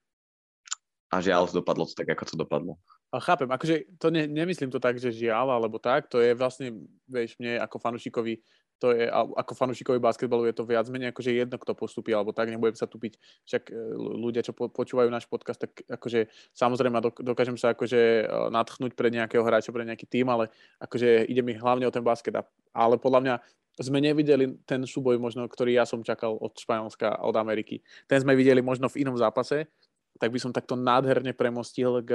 A 1.09 1.21
žiaľ, 1.25 1.51
dopadlo 1.51 1.89
to 1.89 1.97
tak, 1.97 2.09
ako 2.15 2.25
to 2.25 2.37
dopadlo. 2.37 2.73
A 3.09 3.19
chápem, 3.25 3.49
akože 3.49 3.97
to 3.97 4.13
ne, 4.13 4.29
nemyslím 4.29 4.69
to 4.69 4.77
tak, 4.77 5.01
že 5.01 5.09
žiaľ, 5.09 5.57
alebo 5.57 5.81
tak, 5.81 6.13
to 6.13 6.21
je 6.21 6.37
vlastne, 6.37 6.77
vieš, 7.09 7.41
mne 7.41 7.57
ako 7.65 7.81
fanušikovi 7.81 8.37
to 8.79 8.95
je, 8.95 9.11
ako 9.11 9.53
fanúšikovi 9.59 9.99
basketbalu 9.99 10.49
je 10.49 10.55
to 10.55 10.65
viac 10.65 10.87
menej 10.87 11.11
akože 11.11 11.35
jedno, 11.35 11.59
kto 11.59 11.75
postupí, 11.75 12.15
alebo 12.15 12.31
tak, 12.31 12.49
nebudem 12.49 12.79
sa 12.79 12.87
tupiť, 12.87 13.19
však 13.45 13.63
e, 13.69 13.75
ľudia, 13.99 14.47
čo 14.47 14.55
počúvajú 14.55 15.11
náš 15.11 15.27
podcast, 15.27 15.59
tak 15.59 15.83
akože 15.91 16.31
samozrejme 16.55 17.03
dokážem 17.23 17.59
sa 17.59 17.75
akože 17.75 18.01
e, 18.23 18.25
nadchnúť 18.55 18.95
pre 18.95 19.11
nejakého 19.11 19.43
hráča, 19.43 19.75
pre 19.75 19.83
nejaký 19.83 20.07
tým, 20.07 20.31
ale 20.31 20.49
akože 20.79 21.27
ide 21.27 21.43
mi 21.43 21.59
hlavne 21.59 21.85
o 21.85 21.95
ten 21.95 22.07
basket. 22.07 22.39
Ale 22.71 22.95
podľa 23.03 23.21
mňa 23.21 23.35
sme 23.79 24.03
nevideli 24.03 24.59
ten 24.67 24.83
súboj 24.83 25.19
možno, 25.23 25.47
ktorý 25.47 25.79
ja 25.79 25.87
som 25.87 26.03
čakal 26.03 26.35
od 26.35 26.55
Španielska, 26.59 27.23
od 27.23 27.35
Ameriky. 27.39 27.79
Ten 28.11 28.19
sme 28.23 28.35
videli 28.35 28.59
možno 28.59 28.91
v 28.91 29.07
inom 29.07 29.15
zápase, 29.15 29.71
tak 30.19 30.35
by 30.35 30.39
som 30.43 30.51
takto 30.51 30.75
nádherne 30.75 31.31
premostil 31.35 32.03
k... 32.03 32.13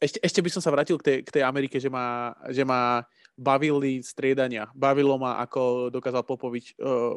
Ešte, 0.00 0.20
ešte 0.24 0.40
by 0.40 0.50
som 0.52 0.62
sa 0.64 0.72
vrátil 0.72 0.96
k 1.00 1.04
tej, 1.04 1.16
k 1.24 1.30
tej 1.40 1.42
Amerike, 1.44 1.76
že 1.76 1.92
má, 1.92 2.32
že 2.48 2.64
má 2.64 3.04
bavili 3.40 4.04
striedania. 4.04 4.68
Bavilo 4.76 5.16
ma, 5.16 5.40
ako 5.40 5.88
dokázal 5.88 6.28
Popovič 6.28 6.76
uh, 6.76 7.16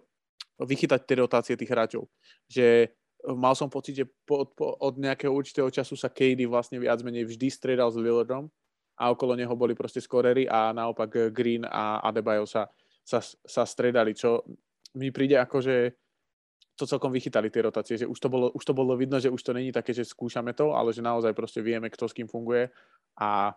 vychytať 0.64 1.04
tie 1.04 1.20
rotácie 1.20 1.54
tých 1.60 1.68
hráčov. 1.68 2.08
Že 2.48 2.88
uh, 2.88 3.36
mal 3.36 3.52
som 3.60 3.68
pocit, 3.68 4.00
že 4.00 4.06
po, 4.24 4.48
po, 4.48 4.80
od 4.80 4.96
nejakého 4.96 5.36
určitého 5.36 5.68
času 5.68 6.00
sa 6.00 6.08
KD 6.08 6.48
vlastne 6.48 6.80
viac 6.80 7.04
menej 7.04 7.28
vždy 7.28 7.52
striedal 7.52 7.92
s 7.92 8.00
Lillardom 8.00 8.48
a 8.96 9.12
okolo 9.12 9.36
neho 9.36 9.52
boli 9.52 9.76
proste 9.76 10.00
skorery 10.00 10.48
a 10.48 10.72
naopak 10.72 11.36
Green 11.36 11.68
a 11.68 12.00
Adebayo 12.00 12.48
sa, 12.48 12.72
sa, 13.04 13.20
sa 13.44 13.68
stredali, 13.68 14.16
čo 14.16 14.48
mi 14.96 15.12
príde 15.12 15.36
ako, 15.36 15.60
že 15.60 15.76
to 16.74 16.90
celkom 16.90 17.14
vychytali 17.14 17.54
tie 17.54 17.62
rotácie, 17.62 17.96
že 18.02 18.10
už 18.10 18.18
to, 18.18 18.30
bolo, 18.30 18.50
už 18.54 18.64
to 18.66 18.74
bolo 18.74 18.98
vidno, 18.98 19.22
že 19.22 19.30
už 19.30 19.42
to 19.46 19.54
není 19.54 19.70
také, 19.70 19.94
že 19.94 20.10
skúšame 20.10 20.58
to, 20.58 20.74
ale 20.74 20.90
že 20.90 21.06
naozaj 21.06 21.34
proste 21.38 21.62
vieme, 21.62 21.90
kto 21.90 22.10
s 22.10 22.18
kým 22.18 22.26
funguje 22.26 22.70
a 23.18 23.54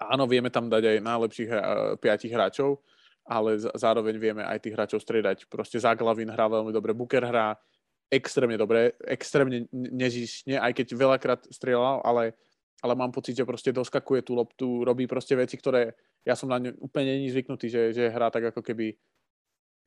áno, 0.00 0.24
vieme 0.28 0.52
tam 0.52 0.68
dať 0.68 0.82
aj 0.84 0.96
najlepších 1.04 1.50
uh, 1.50 1.60
piatich 2.00 2.32
hráčov, 2.32 2.80
ale 3.26 3.58
zároveň 3.58 4.14
vieme 4.22 4.42
aj 4.46 4.62
tých 4.62 4.74
hráčov 4.78 5.02
striedať. 5.02 5.50
Proste 5.50 5.82
Zaglavin 5.82 6.30
hrá 6.30 6.46
veľmi 6.46 6.70
dobre, 6.70 6.94
Booker 6.94 7.26
hrá 7.26 7.58
extrémne 8.06 8.54
dobre, 8.54 8.94
extrémne 9.02 9.66
nezišne, 9.74 10.62
aj 10.62 10.72
keď 10.78 10.86
veľakrát 10.94 11.42
strieľal, 11.50 12.06
ale, 12.06 12.38
ale 12.78 12.94
mám 12.94 13.10
pocit, 13.10 13.34
že 13.34 13.42
proste 13.42 13.74
doskakuje 13.74 14.22
tú 14.22 14.38
loptu, 14.38 14.86
robí 14.86 15.10
proste 15.10 15.34
veci, 15.34 15.58
ktoré 15.58 15.98
ja 16.22 16.38
som 16.38 16.46
na 16.46 16.62
ňu 16.62 16.78
úplne 16.78 17.18
není 17.18 17.30
zvyknutý, 17.34 17.66
že, 17.66 17.82
že 17.90 18.10
hrá 18.10 18.30
tak 18.30 18.54
ako 18.54 18.62
keby 18.62 18.94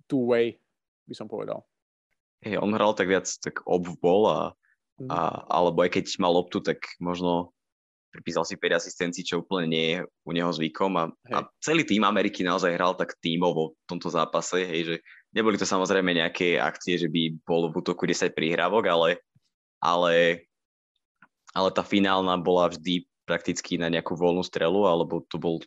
two-way, 0.08 0.60
by 1.08 1.16
som 1.16 1.32
povedal. 1.32 1.64
Hey, 2.44 2.60
on 2.60 2.76
hral 2.76 2.96
tak 2.96 3.08
viac 3.08 3.28
tak 3.40 3.64
off-ball 3.64 4.24
a, 4.28 4.40
mm. 5.00 5.08
a, 5.12 5.20
alebo 5.48 5.84
aj 5.84 6.00
keď 6.00 6.06
mal 6.20 6.36
loptu, 6.36 6.60
tak 6.60 6.92
možno 7.00 7.56
pripísal 8.10 8.44
si 8.44 8.58
5 8.58 8.80
asistencií, 8.82 9.22
čo 9.22 9.46
úplne 9.46 9.68
nie 9.70 9.86
je 9.94 9.98
u 10.26 10.32
neho 10.34 10.50
zvykom 10.50 10.92
a, 10.98 11.06
a 11.34 11.38
celý 11.62 11.86
tým 11.86 12.02
Ameriky 12.02 12.42
naozaj 12.42 12.74
hral 12.74 12.98
tak 12.98 13.16
tímovo 13.22 13.78
v 13.78 13.86
tomto 13.86 14.10
zápase, 14.10 14.66
hej, 14.66 14.82
že 14.86 14.96
neboli 15.34 15.56
to 15.56 15.66
samozrejme 15.66 16.10
nejaké 16.18 16.58
akcie, 16.58 16.98
že 16.98 17.08
by 17.08 17.38
bol 17.46 17.70
v 17.70 17.80
útoku 17.80 18.10
10 18.10 18.34
prihrávok, 18.34 18.84
ale, 18.90 19.10
ale, 19.78 20.46
ale 21.54 21.70
tá 21.70 21.86
finálna 21.86 22.36
bola 22.42 22.74
vždy 22.74 23.06
prakticky 23.30 23.78
na 23.78 23.94
nejakú 23.94 24.18
voľnú 24.18 24.42
strelu, 24.42 24.90
alebo 24.90 25.22
to, 25.30 25.38
bol, 25.38 25.62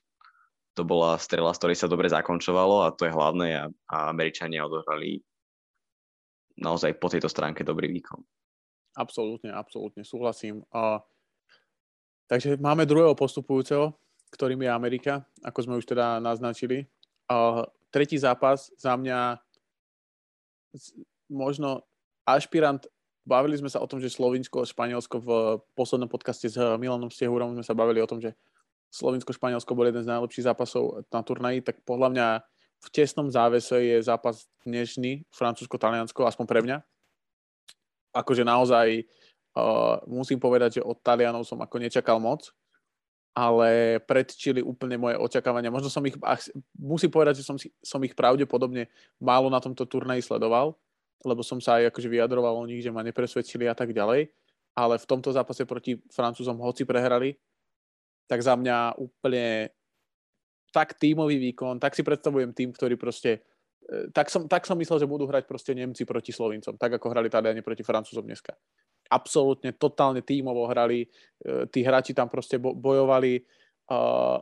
to 0.74 0.82
bola 0.82 1.14
strela, 1.22 1.54
z 1.54 1.58
ktorej 1.62 1.78
sa 1.78 1.86
dobre 1.86 2.10
zakončovalo 2.10 2.82
a 2.82 2.90
to 2.90 3.06
je 3.06 3.14
hlavné 3.14 3.48
a, 3.54 3.64
a 3.86 4.10
Američania 4.10 4.66
odohrali 4.66 5.22
naozaj 6.58 6.98
po 6.98 7.06
tejto 7.06 7.30
stránke 7.30 7.62
dobrý 7.62 7.88
výkon. 7.88 8.18
Absolútne, 8.92 9.54
absolútne 9.54 10.04
súhlasím. 10.04 10.60
Uh, 10.68 11.00
Takže 12.32 12.56
máme 12.56 12.88
druhého 12.88 13.12
postupujúceho, 13.12 13.92
ktorým 14.32 14.64
je 14.64 14.72
Amerika, 14.72 15.20
ako 15.44 15.68
sme 15.68 15.76
už 15.76 15.84
teda 15.84 16.16
naznačili. 16.16 16.88
A 17.28 17.68
tretí 17.92 18.16
zápas 18.16 18.72
za 18.80 18.96
mňa 18.96 19.36
možno 21.28 21.84
ašpirant, 22.24 22.88
bavili 23.28 23.60
sme 23.60 23.68
sa 23.68 23.84
o 23.84 23.86
tom, 23.90 24.00
že 24.00 24.08
Slovinsko 24.08 24.64
a 24.64 24.68
Španielsko 24.68 25.20
v 25.20 25.28
poslednom 25.76 26.08
podcaste 26.08 26.48
s 26.48 26.56
Milanom 26.56 27.12
Stiehurom 27.12 27.52
sme 27.52 27.60
sa 27.68 27.76
bavili 27.76 28.00
o 28.00 28.08
tom, 28.08 28.16
že 28.16 28.32
Slovinsko-Španielsko 28.96 29.76
bol 29.76 29.92
jeden 29.92 30.00
z 30.00 30.08
najlepších 30.08 30.48
zápasov 30.48 31.04
na 31.12 31.20
turnaji, 31.20 31.60
tak 31.60 31.84
podľa 31.84 32.08
mňa 32.16 32.26
v 32.80 32.88
tesnom 32.96 33.28
závese 33.28 33.76
je 33.76 34.00
zápas 34.00 34.48
dnešný 34.64 35.28
Francúzsko-Taliansko, 35.36 36.24
aspoň 36.24 36.46
pre 36.48 36.64
mňa. 36.64 36.80
Akože 38.16 38.40
naozaj 38.40 39.04
Uh, 39.04 39.21
musím 40.08 40.40
povedať, 40.40 40.80
že 40.80 40.82
od 40.82 40.96
Talianov 41.04 41.44
som 41.44 41.60
ako 41.60 41.76
nečakal 41.76 42.16
moc, 42.16 42.48
ale 43.32 44.00
predčili 44.04 44.60
úplne 44.60 45.00
moje 45.00 45.16
očakávania. 45.16 45.72
Možno 45.72 45.88
som 45.88 46.04
ich, 46.04 46.16
musím 46.76 47.08
povedať, 47.08 47.40
že 47.40 47.44
som, 47.48 47.56
som 47.80 48.00
ich 48.04 48.12
pravdepodobne 48.12 48.92
málo 49.16 49.48
na 49.48 49.60
tomto 49.60 49.88
turnaji 49.88 50.20
sledoval, 50.20 50.76
lebo 51.24 51.40
som 51.40 51.56
sa 51.60 51.80
aj 51.80 51.92
akože 51.92 52.08
vyjadroval 52.12 52.60
o 52.60 52.68
nich, 52.68 52.84
že 52.84 52.92
ma 52.92 53.00
nepresvedčili 53.00 53.64
a 53.68 53.76
tak 53.76 53.96
ďalej, 53.96 54.28
ale 54.76 54.94
v 55.00 55.08
tomto 55.08 55.32
zápase 55.32 55.64
proti 55.64 55.96
Francúzom 56.12 56.60
hoci 56.60 56.84
prehrali, 56.84 57.36
tak 58.28 58.44
za 58.44 58.52
mňa 58.52 59.00
úplne 59.00 59.72
tak 60.72 60.96
tímový 60.96 61.36
výkon, 61.52 61.76
tak 61.76 61.92
si 61.92 62.00
predstavujem 62.00 62.52
tým, 62.56 62.72
ktorý 62.72 62.96
proste 62.96 63.44
e, 63.84 64.08
tak 64.08 64.32
som, 64.32 64.48
tak 64.48 64.64
som 64.64 64.76
myslel, 64.80 65.04
že 65.04 65.08
budú 65.08 65.28
hrať 65.28 65.44
proste 65.44 65.76
Nemci 65.76 66.08
proti 66.08 66.32
Slovincom, 66.32 66.80
tak 66.80 66.96
ako 66.96 67.12
hrali 67.12 67.28
Taliani 67.28 67.60
proti 67.60 67.84
Francúzom 67.84 68.24
dneska 68.24 68.56
absolútne 69.12 69.76
totálne 69.76 70.24
tímovo 70.24 70.64
hrali, 70.64 71.04
e, 71.44 71.68
tí 71.68 71.84
hráči 71.84 72.16
tam 72.16 72.32
proste 72.32 72.56
bojovali 72.56 73.44
uh, 73.92 74.40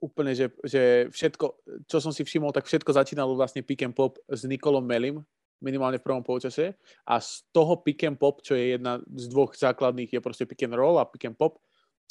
úplne, 0.00 0.36
že, 0.36 0.52
že 0.62 1.08
všetko, 1.08 1.46
čo 1.88 1.98
som 1.98 2.12
si 2.12 2.22
všimol, 2.22 2.52
tak 2.52 2.68
všetko 2.68 2.92
začínalo 2.92 3.32
vlastne 3.34 3.64
pick 3.64 3.80
and 3.80 3.96
pop 3.96 4.20
s 4.28 4.44
Nikolom 4.44 4.84
Melim, 4.84 5.24
minimálne 5.64 5.96
v 5.96 6.06
prvom 6.06 6.20
polčase. 6.20 6.76
A 7.08 7.16
z 7.18 7.42
toho 7.52 7.80
pick 7.80 8.04
and 8.04 8.20
pop, 8.20 8.44
čo 8.44 8.52
je 8.52 8.76
jedna 8.76 9.00
z 9.16 9.24
dvoch 9.32 9.56
základných, 9.56 10.12
je 10.12 10.20
proste 10.20 10.44
pick 10.44 10.68
and 10.68 10.76
roll 10.76 11.00
a 11.00 11.08
pick 11.08 11.24
and 11.24 11.36
pop. 11.36 11.58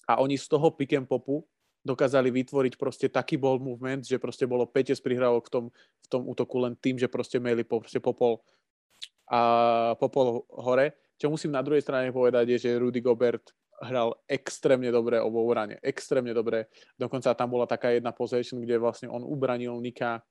A 0.10 0.22
oni 0.22 0.38
z 0.38 0.50
toho 0.50 0.74
pick 0.74 0.94
and 0.98 1.06
popu 1.06 1.46
dokázali 1.86 2.34
vytvoriť 2.34 2.74
proste 2.82 3.08
taký 3.14 3.38
ball 3.38 3.62
movement, 3.62 4.10
že 4.10 4.18
proste 4.18 4.50
bolo 4.50 4.66
5 4.66 4.98
prihrávok 5.06 5.44
v 5.46 5.52
tom, 5.54 5.66
v 6.02 6.08
tom 6.10 6.26
útoku 6.26 6.58
len 6.58 6.74
tým, 6.82 6.98
že 6.98 7.06
proste 7.06 7.38
Meli 7.38 7.62
proste 7.62 8.02
popol 8.02 8.42
a 9.30 9.40
popol 9.98 10.46
hore. 10.54 11.16
Čo 11.16 11.32
musím 11.32 11.56
na 11.56 11.64
druhej 11.64 11.82
strane 11.82 12.12
povedať 12.12 12.56
je, 12.56 12.58
že 12.70 12.80
Rudy 12.80 13.02
Gobert 13.02 13.56
hral 13.82 14.16
extrémne 14.28 14.88
dobre 14.92 15.20
o 15.20 15.28
obrane. 15.28 15.80
Extrémne 15.84 16.32
dobre. 16.32 16.72
Dokonca 16.96 17.36
tam 17.36 17.52
bola 17.52 17.68
taká 17.68 17.92
jedna 17.92 18.16
possession, 18.16 18.62
kde 18.64 18.80
vlastne 18.80 19.12
on 19.12 19.24
ubranil 19.24 19.76
Nika, 19.84 20.24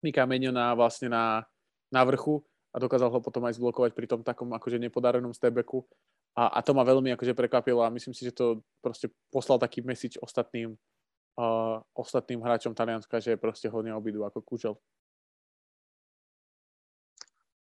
Nika 0.00 0.24
Meniona 0.24 0.72
vlastne 0.72 1.12
na, 1.12 1.44
na 1.92 2.02
vrchu 2.04 2.40
a 2.72 2.80
dokázal 2.80 3.12
ho 3.12 3.20
potom 3.20 3.44
aj 3.44 3.60
zblokovať 3.60 3.92
pri 3.92 4.06
tom 4.08 4.20
takom 4.24 4.48
akože 4.56 4.80
nepodarenom 4.80 5.36
stebeku. 5.36 5.84
A, 6.32 6.48
a 6.48 6.58
to 6.64 6.72
ma 6.72 6.80
veľmi 6.80 7.12
akože 7.12 7.36
prekvapilo 7.36 7.84
a 7.84 7.92
myslím 7.92 8.16
si, 8.16 8.24
že 8.24 8.32
to 8.32 8.64
proste 8.80 9.12
poslal 9.28 9.60
taký 9.60 9.84
message 9.84 10.16
ostatným, 10.16 10.72
uh, 11.36 11.76
ostatným 11.92 12.40
hráčom 12.40 12.72
Talianska, 12.72 13.20
že 13.20 13.36
proste 13.36 13.68
ho 13.68 13.78
neobidú 13.84 14.24
ako 14.24 14.40
kúžel. 14.40 14.74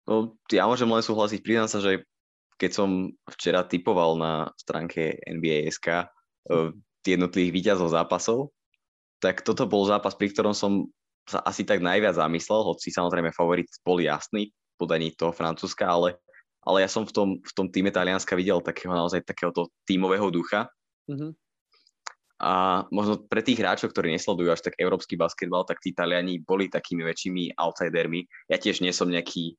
No, 0.04 0.36
ja 0.52 0.68
môžem 0.68 0.88
len 0.90 1.00
súhlasiť. 1.00 1.40
Priznám 1.40 1.70
sa, 1.70 1.80
že 1.80 2.04
keď 2.60 2.70
som 2.70 3.10
včera 3.28 3.64
typoval 3.64 4.20
na 4.20 4.32
stránke 4.60 5.18
NBA.sk 5.24 6.06
uh, 6.06 6.70
jednotlivých 7.02 7.52
výťazov 7.52 7.92
zápasov, 7.92 8.54
tak 9.18 9.40
toto 9.40 9.64
bol 9.64 9.88
zápas, 9.88 10.12
pri 10.12 10.32
ktorom 10.32 10.52
som 10.52 10.88
sa 11.24 11.40
asi 11.40 11.64
tak 11.64 11.80
najviac 11.80 12.20
zamyslel, 12.20 12.60
hoci 12.60 12.92
samozrejme 12.92 13.32
favorit 13.32 13.68
bol 13.80 13.96
jasný 13.96 14.52
v 14.52 14.74
podaní 14.76 15.16
toho 15.16 15.32
Francúzska, 15.32 15.88
ale, 15.88 16.20
ale 16.60 16.84
ja 16.84 16.88
som 16.88 17.08
v 17.08 17.12
tom, 17.16 17.28
v 17.40 17.52
tom 17.56 17.66
týme 17.72 17.88
Talianska 17.88 18.36
videl 18.36 18.60
takého 18.60 18.92
naozaj 18.92 19.24
takéhoto 19.24 19.72
tímového 19.88 20.28
ducha. 20.28 20.68
Mm-hmm. 21.08 21.32
A 22.44 22.84
možno 22.92 23.24
pre 23.24 23.40
tých 23.40 23.56
hráčov, 23.56 23.96
ktorí 23.96 24.12
nesledujú 24.12 24.52
až 24.52 24.60
tak 24.60 24.76
európsky 24.76 25.16
basketbal, 25.16 25.64
tak 25.64 25.80
tí 25.80 25.96
Taliani 25.96 26.44
boli 26.44 26.68
takými 26.68 27.00
väčšími 27.06 27.56
outsidermi. 27.56 28.28
Ja 28.52 28.60
tiež 28.60 28.84
nie 28.84 28.92
som 28.92 29.08
nejaký, 29.08 29.56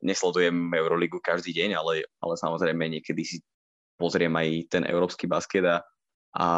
nesledujem 0.00 0.72
Euroligu 0.72 1.20
každý 1.20 1.52
deň, 1.56 1.70
ale, 1.76 2.08
ale 2.20 2.34
samozrejme 2.36 3.00
niekedy 3.00 3.22
si 3.24 3.36
pozriem 4.00 4.32
aj 4.32 4.48
ten 4.72 4.82
európsky 4.88 5.28
basket 5.28 5.64
a, 5.68 5.76
a, 6.36 6.48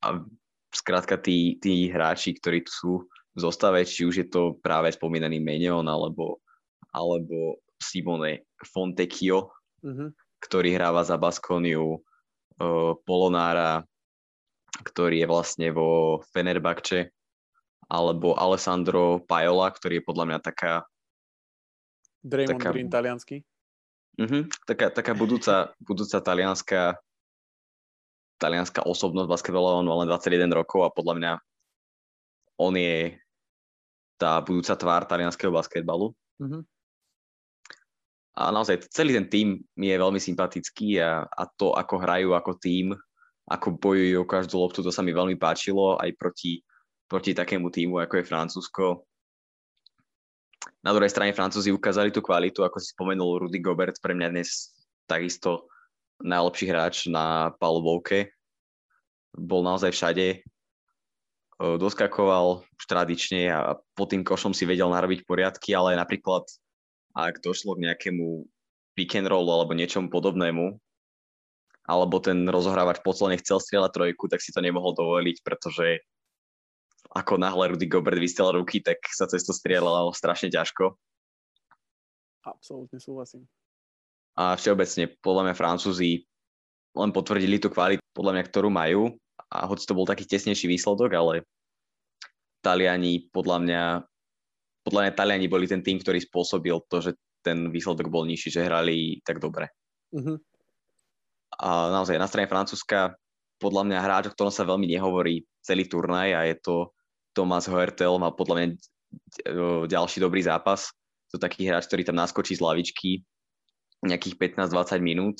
a 0.00 0.08
skrátka 0.72 1.20
tí, 1.20 1.60
tí 1.60 1.92
hráči, 1.92 2.36
ktorí 2.40 2.64
tu 2.64 2.72
sú, 2.72 2.92
zostave, 3.36 3.84
či 3.86 4.08
už 4.08 4.14
je 4.16 4.26
to 4.26 4.58
práve 4.58 4.90
spomínaný 4.90 5.38
Menion 5.38 5.86
alebo, 5.86 6.42
alebo 6.90 7.62
Simone 7.78 8.48
Fontecchio, 8.60 9.54
mm-hmm. 9.84 10.08
ktorý 10.42 10.68
hráva 10.74 11.06
za 11.06 11.16
Baskoniu, 11.16 12.00
uh, 12.00 12.92
Polonára, 13.06 13.84
ktorý 14.82 15.24
je 15.24 15.28
vlastne 15.28 15.68
vo 15.70 16.20
Fenerbahce, 16.32 17.12
alebo 17.90 18.38
Alessandro 18.38 19.18
Pajola, 19.26 19.70
ktorý 19.74 20.00
je 20.00 20.06
podľa 20.06 20.24
mňa 20.30 20.38
taká... 20.40 20.86
Draymond 22.20 22.60
taká, 22.60 22.70
Green 22.72 22.90
taliansky. 22.92 23.36
Uh-huh, 24.20 24.44
taká, 24.68 24.92
taká 24.92 25.12
budúca, 25.16 25.72
budúca 25.80 26.20
talianská 26.20 27.00
talianská 28.40 28.88
osobnosť 28.88 29.28
basketbalová, 29.28 29.84
on 29.84 29.88
má 29.88 30.00
len 30.00 30.08
21 30.08 30.48
rokov 30.56 30.80
a 30.88 30.90
podľa 30.90 31.14
mňa 31.20 31.32
on 32.56 32.72
je 32.72 33.20
tá 34.16 34.40
budúca 34.40 34.72
tvár 34.76 35.04
talianského 35.04 35.52
basketbalu. 35.52 36.16
Mm-hmm. 36.40 36.62
A 38.40 38.42
naozaj 38.48 38.88
celý 38.88 39.20
ten 39.20 39.28
tým 39.28 39.48
mi 39.76 39.92
je 39.92 40.00
veľmi 40.00 40.16
sympatický 40.16 41.04
a, 41.04 41.28
a 41.28 41.44
to, 41.44 41.76
ako 41.76 42.00
hrajú 42.00 42.32
ako 42.32 42.56
tým, 42.56 42.96
ako 43.44 43.76
bojujú 43.76 44.24
o 44.24 44.28
každú 44.28 44.56
loptu, 44.56 44.80
to 44.80 44.88
sa 44.88 45.04
mi 45.04 45.12
veľmi 45.12 45.36
páčilo 45.36 46.00
aj 46.00 46.16
proti, 46.16 46.64
proti 47.04 47.36
takému 47.36 47.68
týmu, 47.68 48.00
ako 48.00 48.20
je 48.20 48.28
Francúzsko. 48.28 48.84
Na 50.80 50.92
druhej 50.96 51.12
strane 51.12 51.36
Francúzi 51.36 51.72
ukázali 51.72 52.08
tú 52.12 52.24
kvalitu, 52.24 52.64
ako 52.64 52.80
si 52.80 52.92
spomenul 52.92 53.46
Rudy 53.46 53.60
Gobert, 53.60 54.00
pre 54.00 54.16
mňa 54.16 54.28
dnes 54.32 54.72
takisto 55.04 55.68
najlepší 56.20 56.66
hráč 56.68 56.96
na 57.08 57.52
palubovke. 57.56 58.32
Bol 59.36 59.64
naozaj 59.64 59.92
všade, 59.92 60.26
doskakoval 61.60 62.64
už 62.64 62.84
tradične 62.88 63.52
a 63.52 63.76
po 63.96 64.04
tým 64.08 64.24
košom 64.24 64.56
si 64.56 64.64
vedel 64.64 64.88
narobiť 64.88 65.28
poriadky, 65.28 65.76
ale 65.76 65.96
napríklad 65.96 66.48
ak 67.12 67.44
došlo 67.44 67.76
k 67.76 67.84
nejakému 67.88 68.48
pick 68.96 69.16
and 69.16 69.28
roll 69.28 69.48
alebo 69.48 69.76
niečomu 69.76 70.08
podobnému, 70.08 70.80
alebo 71.84 72.16
ten 72.22 72.46
rozohrávač 72.48 73.02
po 73.02 73.12
chcel 73.12 73.58
strieľať 73.58 73.92
trojku, 73.92 74.30
tak 74.30 74.40
si 74.40 74.54
to 74.54 74.62
nemohol 74.62 74.94
dovoliť, 74.94 75.42
pretože 75.42 76.04
ako 77.10 77.42
náhle 77.42 77.74
Rudy 77.74 77.90
Gobert 77.90 78.18
vystel 78.22 78.54
ruky, 78.54 78.78
tak 78.78 79.02
sa 79.10 79.26
cez 79.26 79.42
to 79.42 79.50
strieľalo 79.50 80.14
strašne 80.14 80.46
ťažko. 80.50 80.94
Absolútne 82.46 83.02
súhlasím. 83.02 83.50
A 84.38 84.54
všeobecne, 84.54 85.10
podľa 85.18 85.50
mňa 85.50 85.54
Francúzi 85.58 86.24
len 86.94 87.10
potvrdili 87.10 87.58
tú 87.58 87.68
kvalitu, 87.68 88.02
podľa 88.14 88.38
mňa, 88.38 88.44
ktorú 88.46 88.68
majú 88.70 89.14
a 89.50 89.66
hoci 89.66 89.84
to 89.86 89.98
bol 89.98 90.06
taký 90.06 90.26
tesnejší 90.26 90.70
výsledok, 90.70 91.10
ale 91.14 91.34
Taliani 92.62 93.26
podľa 93.30 93.58
mňa 93.62 93.82
podľa 94.86 95.00
mňa 95.06 95.12
Taliani 95.16 95.46
boli 95.50 95.66
ten 95.68 95.84
tým, 95.84 96.00
ktorý 96.00 96.22
spôsobil 96.22 96.76
to, 96.88 97.04
že 97.04 97.12
ten 97.44 97.68
výsledok 97.68 98.08
bol 98.08 98.24
nižší, 98.24 98.52
že 98.52 98.64
hrali 98.64 99.20
tak 99.24 99.40
dobre. 99.40 99.68
Uh-huh. 100.12 100.40
A 101.60 101.92
naozaj 101.92 102.16
na 102.16 102.28
strane 102.28 102.48
Francúzska 102.48 103.16
podľa 103.60 103.84
mňa 103.84 103.98
hráč, 104.00 104.24
o 104.28 104.32
ktorom 104.32 104.52
sa 104.52 104.64
veľmi 104.64 104.88
nehovorí 104.88 105.44
celý 105.60 105.84
turnaj 105.84 106.32
a 106.32 106.40
je 106.48 106.56
to 106.60 106.74
Thomas 107.32 107.70
Hoertel, 107.70 108.18
má 108.18 108.34
podľa 108.34 108.54
mňa 108.56 108.66
ďalší 109.86 110.18
dobrý 110.22 110.42
zápas. 110.42 110.90
To 111.30 111.38
taký 111.38 111.66
hráč, 111.70 111.86
ktorý 111.86 112.02
tam 112.02 112.18
naskočí 112.18 112.58
z 112.58 112.62
lavičky 112.62 113.22
nejakých 114.02 114.56
15-20 114.56 114.98
minút 115.04 115.38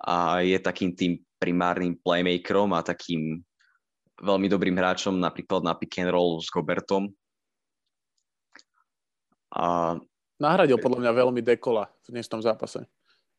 a 0.00 0.40
je 0.40 0.56
takým 0.56 0.96
tým 0.96 1.20
primárnym 1.36 1.96
playmakerom 2.00 2.72
a 2.72 2.80
takým 2.80 3.44
veľmi 4.20 4.48
dobrým 4.48 4.76
hráčom 4.76 5.16
napríklad 5.16 5.64
na 5.64 5.76
pick 5.76 6.00
and 6.00 6.12
roll 6.12 6.40
s 6.40 6.48
Gobertom. 6.52 7.12
A... 9.56 9.96
Nahradil 10.40 10.80
podľa 10.80 11.04
mňa 11.04 11.12
veľmi 11.12 11.40
Dekola 11.44 11.88
v 12.08 12.08
dnešnom 12.16 12.40
zápase. 12.40 12.88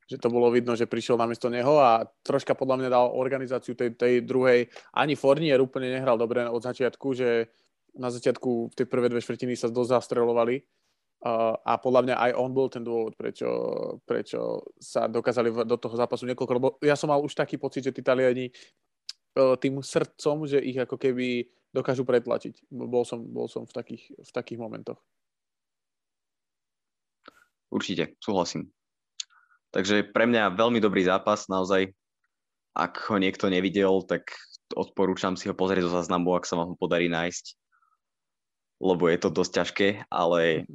Že 0.10 0.18
to 0.22 0.30
bolo 0.30 0.52
vidno, 0.52 0.76
že 0.76 0.90
prišiel 0.90 1.16
namiesto 1.16 1.48
neho 1.48 1.80
a 1.80 2.04
troška 2.22 2.54
podľa 2.54 2.84
mňa 2.84 2.90
dal 2.92 3.08
organizáciu 3.16 3.74
tej, 3.74 3.96
tej 3.96 4.22
druhej. 4.22 4.68
Ani 4.94 5.16
Fornier 5.16 5.62
úplne 5.64 5.90
nehral 5.90 6.20
dobre 6.20 6.46
od 6.46 6.62
začiatku, 6.62 7.08
že 7.16 7.50
na 7.96 8.10
začiatku 8.12 8.72
v 8.72 8.78
tej 8.78 8.88
prvé 8.88 9.12
dve 9.12 9.20
štvrtiny 9.24 9.56
sa 9.56 9.72
dosť 9.72 9.90
zastrelovali 10.00 10.64
Uh, 11.22 11.54
a 11.70 11.78
podľa 11.78 12.02
mňa 12.02 12.16
aj 12.18 12.32
on 12.34 12.50
bol 12.50 12.66
ten 12.66 12.82
dôvod, 12.82 13.14
prečo, 13.14 13.46
prečo 14.10 14.66
sa 14.82 15.06
dokázali 15.06 15.54
do 15.70 15.78
toho 15.78 15.94
zápasu 15.94 16.26
niekoľko, 16.26 16.54
lebo 16.58 16.70
ja 16.82 16.98
som 16.98 17.14
mal 17.14 17.22
už 17.22 17.38
taký 17.38 17.62
pocit, 17.62 17.86
že 17.86 17.94
tí 17.94 18.02
Taliani 18.02 18.50
uh, 19.38 19.54
tým 19.54 19.86
srdcom, 19.86 20.50
že 20.50 20.58
ich 20.58 20.74
ako 20.82 20.98
keby 20.98 21.46
dokážu 21.70 22.10
pretlačiť. 22.10 22.66
Bol 22.74 23.06
som, 23.06 23.22
bol 23.22 23.46
som 23.46 23.70
v, 23.70 23.74
takých, 23.78 24.18
v 24.18 24.32
takých 24.34 24.58
momentoch. 24.66 24.98
Určite, 27.70 28.18
súhlasím. 28.18 28.74
Takže 29.78 30.10
pre 30.10 30.26
mňa 30.26 30.58
veľmi 30.58 30.82
dobrý 30.82 31.06
zápas, 31.06 31.46
naozaj. 31.46 31.94
Ak 32.74 32.98
ho 33.14 33.22
niekto 33.22 33.46
nevidel, 33.46 33.94
tak 34.10 34.34
odporúčam 34.74 35.38
si 35.38 35.46
ho 35.46 35.54
pozrieť 35.54 35.86
zo 35.86 36.02
záznamu, 36.02 36.34
ak 36.34 36.50
sa 36.50 36.58
vám 36.58 36.74
ho 36.74 36.78
podarí 36.82 37.14
nájsť. 37.14 37.61
Lebo 38.82 39.06
je 39.06 39.18
to 39.22 39.30
dosť 39.30 39.52
ťažké, 39.62 39.88
ale 40.10 40.66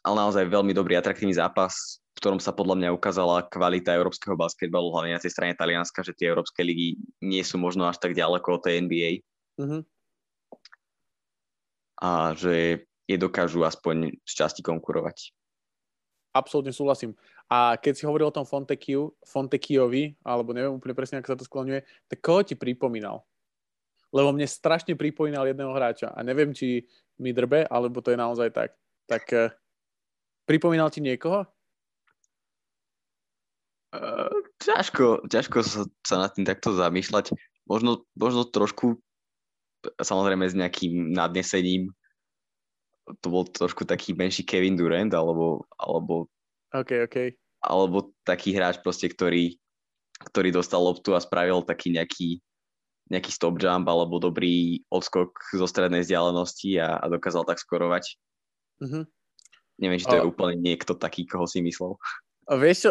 ale 0.00 0.16
naozaj 0.16 0.48
veľmi 0.48 0.72
dobrý, 0.72 0.96
atraktívny 0.96 1.36
zápas, 1.36 2.00
v 2.16 2.24
ktorom 2.24 2.40
sa 2.40 2.56
podľa 2.56 2.76
mňa 2.80 2.96
ukázala 2.96 3.44
kvalita 3.52 3.92
európskeho 3.92 4.32
basketbalu, 4.32 4.88
hlavne 4.92 5.16
na 5.16 5.20
tej 5.20 5.32
strane 5.32 5.52
Talianska, 5.52 6.00
že 6.00 6.16
tie 6.16 6.32
európske 6.32 6.64
ligy 6.64 6.96
nie 7.20 7.44
sú 7.44 7.60
možno 7.60 7.84
až 7.84 8.00
tak 8.00 8.16
ďaleko 8.16 8.48
od 8.56 8.62
tej 8.64 8.80
NBA. 8.80 9.10
Mm-hmm. 9.60 9.82
A 12.00 12.32
že 12.32 12.88
je 13.04 13.16
dokážu 13.20 13.60
aspoň 13.60 14.16
z 14.24 14.32
časti 14.32 14.64
konkurovať. 14.64 15.36
Absolútne 16.32 16.72
súhlasím. 16.72 17.12
A 17.50 17.74
keď 17.76 17.92
si 17.98 18.06
hovoril 18.06 18.30
o 18.30 18.36
tom 18.36 18.46
Fontekiu, 18.46 19.12
Fontekiovi, 19.26 20.16
alebo 20.22 20.54
neviem 20.54 20.72
úplne 20.72 20.94
presne, 20.96 21.18
ako 21.18 21.34
sa 21.34 21.38
to 21.42 21.48
skloňuje, 21.50 21.82
tak 22.06 22.18
koho 22.22 22.40
ti 22.46 22.54
pripomínal? 22.54 23.26
Lebo 24.10 24.34
mne 24.34 24.46
strašne 24.46 24.98
pripomínal 24.98 25.46
jedného 25.46 25.70
hráča 25.70 26.10
a 26.10 26.20
neviem, 26.26 26.50
či 26.50 26.82
mi 27.22 27.30
drbe, 27.30 27.66
alebo 27.70 28.02
to 28.02 28.10
je 28.10 28.18
naozaj 28.18 28.50
tak. 28.50 28.74
Tak 29.06 29.24
eh, 29.34 29.54
Pripomínal 30.50 30.90
ti 30.90 30.98
niekoho? 30.98 31.46
Uh, 33.94 34.34
ťažko, 34.58 35.30
ťažko 35.30 35.62
sa, 35.62 35.86
sa 36.02 36.16
nad 36.26 36.34
tým 36.34 36.42
takto 36.42 36.74
zamýšľať. 36.74 37.38
Možno, 37.70 38.02
možno 38.18 38.42
trošku, 38.42 38.98
samozrejme 40.02 40.50
s 40.50 40.58
nejakým 40.58 41.14
nadnesením, 41.14 41.94
to 43.22 43.30
bol 43.30 43.46
trošku 43.46 43.86
taký 43.86 44.10
menší 44.10 44.42
Kevin 44.42 44.74
Durant, 44.74 45.14
alebo, 45.14 45.70
alebo, 45.78 46.26
okay, 46.74 47.06
okay. 47.06 47.38
alebo 47.62 48.10
taký 48.26 48.50
hráč 48.50 48.82
proste, 48.82 49.06
ktorý, 49.06 49.54
ktorý 50.34 50.50
dostal 50.50 50.82
loptu 50.82 51.14
a 51.14 51.22
spravil 51.22 51.62
taký 51.62 51.94
nejaký, 51.94 52.42
nejaký 53.10 53.30
stop 53.34 53.58
jump 53.58 53.90
alebo 53.90 54.22
dobrý 54.22 54.86
odskok 54.88 55.34
zo 55.50 55.66
strednej 55.66 56.06
vzdialenosti 56.06 56.78
a, 56.78 57.02
a 57.02 57.06
dokázal 57.10 57.42
tak 57.42 57.58
skorovať. 57.58 58.16
Mm-hmm. 58.80 59.04
Neviem, 59.82 59.98
či 59.98 60.06
to 60.06 60.16
o... 60.16 60.18
je 60.22 60.28
úplne 60.30 60.56
niekto 60.56 60.94
taký, 60.94 61.26
koho 61.26 61.44
si 61.44 61.58
myslel. 61.60 61.98
O, 62.46 62.54
vieš 62.56 62.86
čo, 62.86 62.90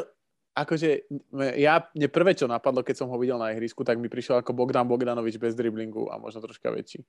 akože 0.60 1.08
ja, 1.55 1.88
mne 1.95 2.08
prvé, 2.12 2.36
čo 2.36 2.51
napadlo, 2.51 2.84
keď 2.84 2.95
som 2.99 3.10
ho 3.10 3.17
videl 3.17 3.39
na 3.39 3.55
ihrisku, 3.55 3.88
tak 3.88 3.95
mi 3.95 4.12
prišiel 4.12 4.43
ako 4.43 4.51
Bogdan 4.51 4.86
Bogdanovič 4.86 5.39
bez 5.39 5.55
driblingu 5.55 6.12
a 6.12 6.19
možno 6.19 6.43
troška 6.43 6.67
väčší. 6.69 7.01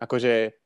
Akože 0.00 0.56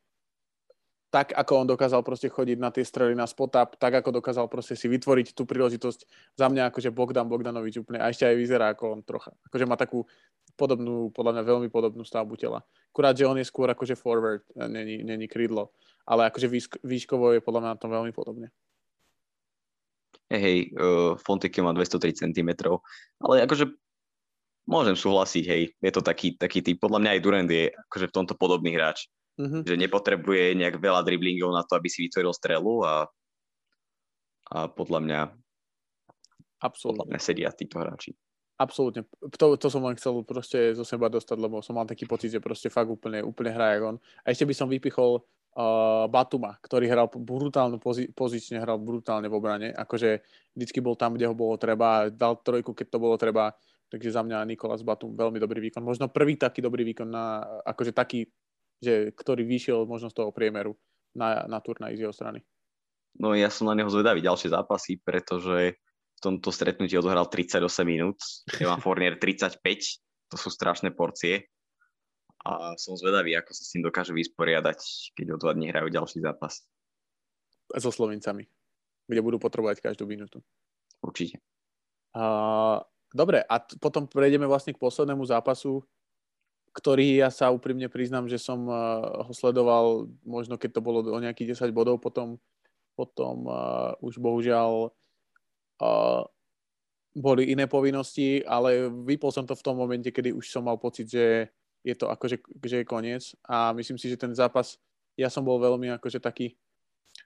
tak 1.11 1.35
ako 1.35 1.67
on 1.67 1.67
dokázal 1.67 2.07
proste 2.07 2.31
chodiť 2.31 2.59
na 2.63 2.71
tie 2.71 2.87
strely 2.87 3.19
na 3.19 3.27
spot 3.27 3.59
up, 3.59 3.75
tak 3.75 3.99
ako 3.99 4.23
dokázal 4.23 4.47
proste 4.47 4.79
si 4.79 4.87
vytvoriť 4.87 5.35
tú 5.35 5.43
príležitosť 5.43 6.07
za 6.39 6.47
mňa 6.47 6.71
akože 6.71 6.95
Bogdan 6.95 7.27
Bogdanovič 7.27 7.83
úplne 7.83 7.99
a 7.99 8.15
ešte 8.15 8.31
aj 8.31 8.39
vyzerá 8.39 8.71
ako 8.71 8.95
on 8.95 9.01
trocha. 9.03 9.35
Akože 9.51 9.67
má 9.67 9.75
takú 9.75 10.07
podobnú, 10.55 11.11
podľa 11.11 11.35
mňa 11.35 11.43
veľmi 11.51 11.69
podobnú 11.69 12.07
stavbu 12.07 12.39
tela. 12.39 12.63
Akurát, 12.95 13.19
že 13.19 13.27
on 13.27 13.35
je 13.43 13.47
skôr 13.47 13.67
akože 13.75 13.99
forward, 13.99 14.47
není, 14.55 15.03
není 15.03 15.27
krídlo. 15.27 15.75
Ale 16.07 16.31
akože 16.31 16.47
výšk, 16.47 16.73
výškovo 16.87 17.35
je 17.35 17.43
podľa 17.43 17.61
mňa 17.61 17.71
na 17.75 17.81
tom 17.83 17.91
veľmi 17.91 18.15
podobne. 18.15 18.55
Hej, 20.31 20.41
hej, 20.47 20.59
uh, 20.79 21.19
Fonteke 21.19 21.59
má 21.59 21.75
203 21.75 22.15
cm, 22.15 22.51
ale 23.19 23.43
akože 23.43 23.67
môžem 24.71 24.95
súhlasiť, 24.95 25.45
hej, 25.51 25.63
je 25.75 25.91
to 25.91 26.03
taký, 26.07 26.39
taký 26.39 26.63
typ, 26.63 26.79
podľa 26.79 27.03
mňa 27.03 27.11
aj 27.19 27.21
Durant 27.27 27.51
je 27.51 27.75
akože 27.91 28.07
v 28.07 28.15
tomto 28.15 28.39
podobný 28.39 28.79
hráč 28.79 29.11
mm-hmm. 29.41 29.63
že 29.65 29.75
nepotrebuje 29.81 30.53
nejak 30.61 30.77
veľa 30.77 31.01
driblingov 31.01 31.57
na 31.57 31.65
to, 31.65 31.81
aby 31.81 31.89
si 31.89 32.05
vytvoril 32.05 32.37
strelu 32.37 32.85
a, 32.85 32.95
a 34.53 34.59
podľa 34.69 35.01
mňa 35.01 35.21
Absolutne. 36.61 37.01
podľa 37.01 37.07
mňa 37.09 37.21
sedia 37.25 37.49
títo 37.57 37.81
hráči. 37.81 38.13
Absolútne. 38.61 39.09
To, 39.41 39.57
to 39.57 39.69
som 39.73 39.81
len 39.89 39.97
chcel 39.97 40.21
proste 40.21 40.77
zo 40.77 40.85
seba 40.85 41.09
dostať, 41.09 41.41
lebo 41.41 41.65
som 41.65 41.81
mal 41.81 41.89
taký 41.89 42.05
pocit, 42.05 42.29
že 42.37 42.45
proste 42.45 42.69
fakt 42.69 42.93
úplne, 42.93 43.25
úplne 43.25 43.57
hrá 43.57 43.81
on. 43.81 43.97
A 44.21 44.37
ešte 44.37 44.45
by 44.45 44.53
som 44.53 44.69
vypichol 44.69 45.25
uh, 45.57 46.05
Batuma, 46.13 46.61
ktorý 46.61 46.85
hral 46.93 47.09
brutálne 47.09 47.81
pozi- 47.81 48.13
pozične, 48.13 48.61
hral 48.61 48.77
brutálne 48.77 49.33
v 49.33 49.37
obrane. 49.41 49.69
Akože 49.73 50.21
vždycky 50.53 50.85
bol 50.85 50.93
tam, 50.93 51.17
kde 51.17 51.33
ho 51.33 51.33
bolo 51.33 51.57
treba, 51.57 52.13
dal 52.13 52.37
trojku, 52.37 52.77
keď 52.77 52.87
to 52.93 52.99
bolo 53.01 53.17
treba. 53.17 53.57
Takže 53.89 54.13
za 54.13 54.21
mňa 54.21 54.45
Nikolas 54.45 54.85
Batum 54.85 55.17
veľmi 55.17 55.41
dobrý 55.41 55.65
výkon. 55.73 55.81
Možno 55.81 56.13
prvý 56.13 56.37
taký 56.37 56.61
dobrý 56.61 56.85
výkon 56.93 57.09
na, 57.09 57.41
akože 57.65 57.97
taký 57.97 58.29
že, 58.81 59.13
ktorý 59.13 59.45
vyšiel 59.45 59.85
možno 59.85 60.09
z 60.09 60.17
toho 60.17 60.33
priemeru 60.33 60.75
na, 61.13 61.45
na 61.47 61.61
turnaj 61.61 61.95
z 61.95 62.09
jeho 62.09 62.15
strany. 62.17 62.41
No 63.21 63.37
ja 63.37 63.53
som 63.53 63.69
na 63.69 63.77
neho 63.77 63.91
zvedavý 63.93 64.25
ďalšie 64.25 64.51
zápasy, 64.51 64.99
pretože 65.03 65.77
v 66.21 66.21
tomto 66.21 66.53
stretnutí 66.53 66.97
odohral 66.97 67.29
38 67.29 67.65
minút, 67.85 68.19
Evan 68.61 68.81
Fournier 68.85 69.21
35, 69.21 69.61
to 70.31 70.37
sú 70.39 70.49
strašné 70.49 70.95
porcie 70.95 71.51
a 72.41 72.73
som 72.81 72.97
zvedavý, 72.97 73.37
ako 73.37 73.53
sa 73.53 73.63
s 73.67 73.73
tým 73.77 73.85
dokáže 73.85 74.17
vysporiadať, 74.17 74.81
keď 75.13 75.27
o 75.37 75.41
dva 75.41 75.53
dní 75.53 75.69
hrajú 75.69 75.93
ďalší 75.93 76.25
zápas. 76.25 76.65
So 77.77 77.93
Slovencami, 77.93 78.49
kde 79.05 79.21
budú 79.21 79.37
potrebovať 79.37 79.85
každú 79.85 80.09
minútu. 80.09 80.41
Určite. 81.05 81.39
Uh, 82.17 82.81
dobre, 83.13 83.45
a 83.45 83.61
t- 83.61 83.77
potom 83.79 84.09
prejdeme 84.09 84.49
vlastne 84.49 84.75
k 84.75 84.83
poslednému 84.83 85.23
zápasu, 85.29 85.85
ktorý 86.71 87.27
ja 87.27 87.29
sa 87.35 87.51
úprimne 87.51 87.91
priznám, 87.91 88.31
že 88.31 88.39
som 88.39 88.67
uh, 88.71 89.27
ho 89.27 89.33
sledoval 89.35 90.07
možno 90.23 90.55
keď 90.55 90.79
to 90.79 90.85
bolo 90.85 91.03
o 91.03 91.19
nejakých 91.19 91.59
10 91.59 91.75
bodov, 91.75 91.99
potom, 91.99 92.39
potom 92.95 93.47
uh, 93.51 93.93
už 93.99 94.23
bohužiaľ 94.23 94.95
uh, 95.83 96.23
boli 97.11 97.51
iné 97.51 97.67
povinnosti, 97.67 98.47
ale 98.47 98.87
vypol 98.87 99.35
som 99.35 99.43
to 99.43 99.59
v 99.59 99.65
tom 99.67 99.75
momente, 99.75 100.15
kedy 100.15 100.31
už 100.31 100.47
som 100.47 100.63
mal 100.63 100.79
pocit, 100.79 101.11
že 101.11 101.51
je 101.83 101.95
to 101.99 102.07
akože 102.07 102.39
že 102.63 102.77
je 102.83 102.87
koniec. 102.87 103.35
A 103.51 103.75
myslím 103.75 103.99
si, 103.99 104.07
že 104.07 104.21
ten 104.21 104.31
zápas, 104.31 104.79
ja 105.19 105.27
som 105.27 105.43
bol 105.43 105.59
veľmi 105.59 105.91
akože 105.99 106.23
taký, 106.23 106.55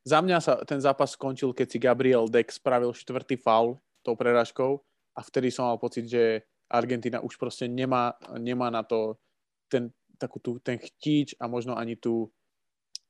za 0.05 0.21
mňa 0.21 0.39
sa 0.41 0.61
ten 0.69 0.81
zápas 0.85 1.17
skončil, 1.17 1.57
keď 1.57 1.67
si 1.69 1.79
Gabriel 1.81 2.29
Dex 2.29 2.61
spravil 2.61 2.93
štvrtý 2.93 3.41
faul 3.41 3.81
tou 4.05 4.13
preražkou 4.13 4.77
a 5.17 5.21
vtedy 5.25 5.49
som 5.49 5.65
mal 5.65 5.81
pocit, 5.81 6.05
že 6.05 6.45
Argentina 6.69 7.25
už 7.25 7.41
proste 7.41 7.65
nemá, 7.71 8.13
nemá 8.37 8.69
na 8.69 8.85
to 8.85 9.17
ten, 9.75 9.91
takú 10.15 10.39
tú, 10.39 10.63
ten 10.63 10.79
chtíč 10.79 11.35
a 11.43 11.51
možno 11.51 11.75
ani 11.75 11.99
tú, 11.99 12.31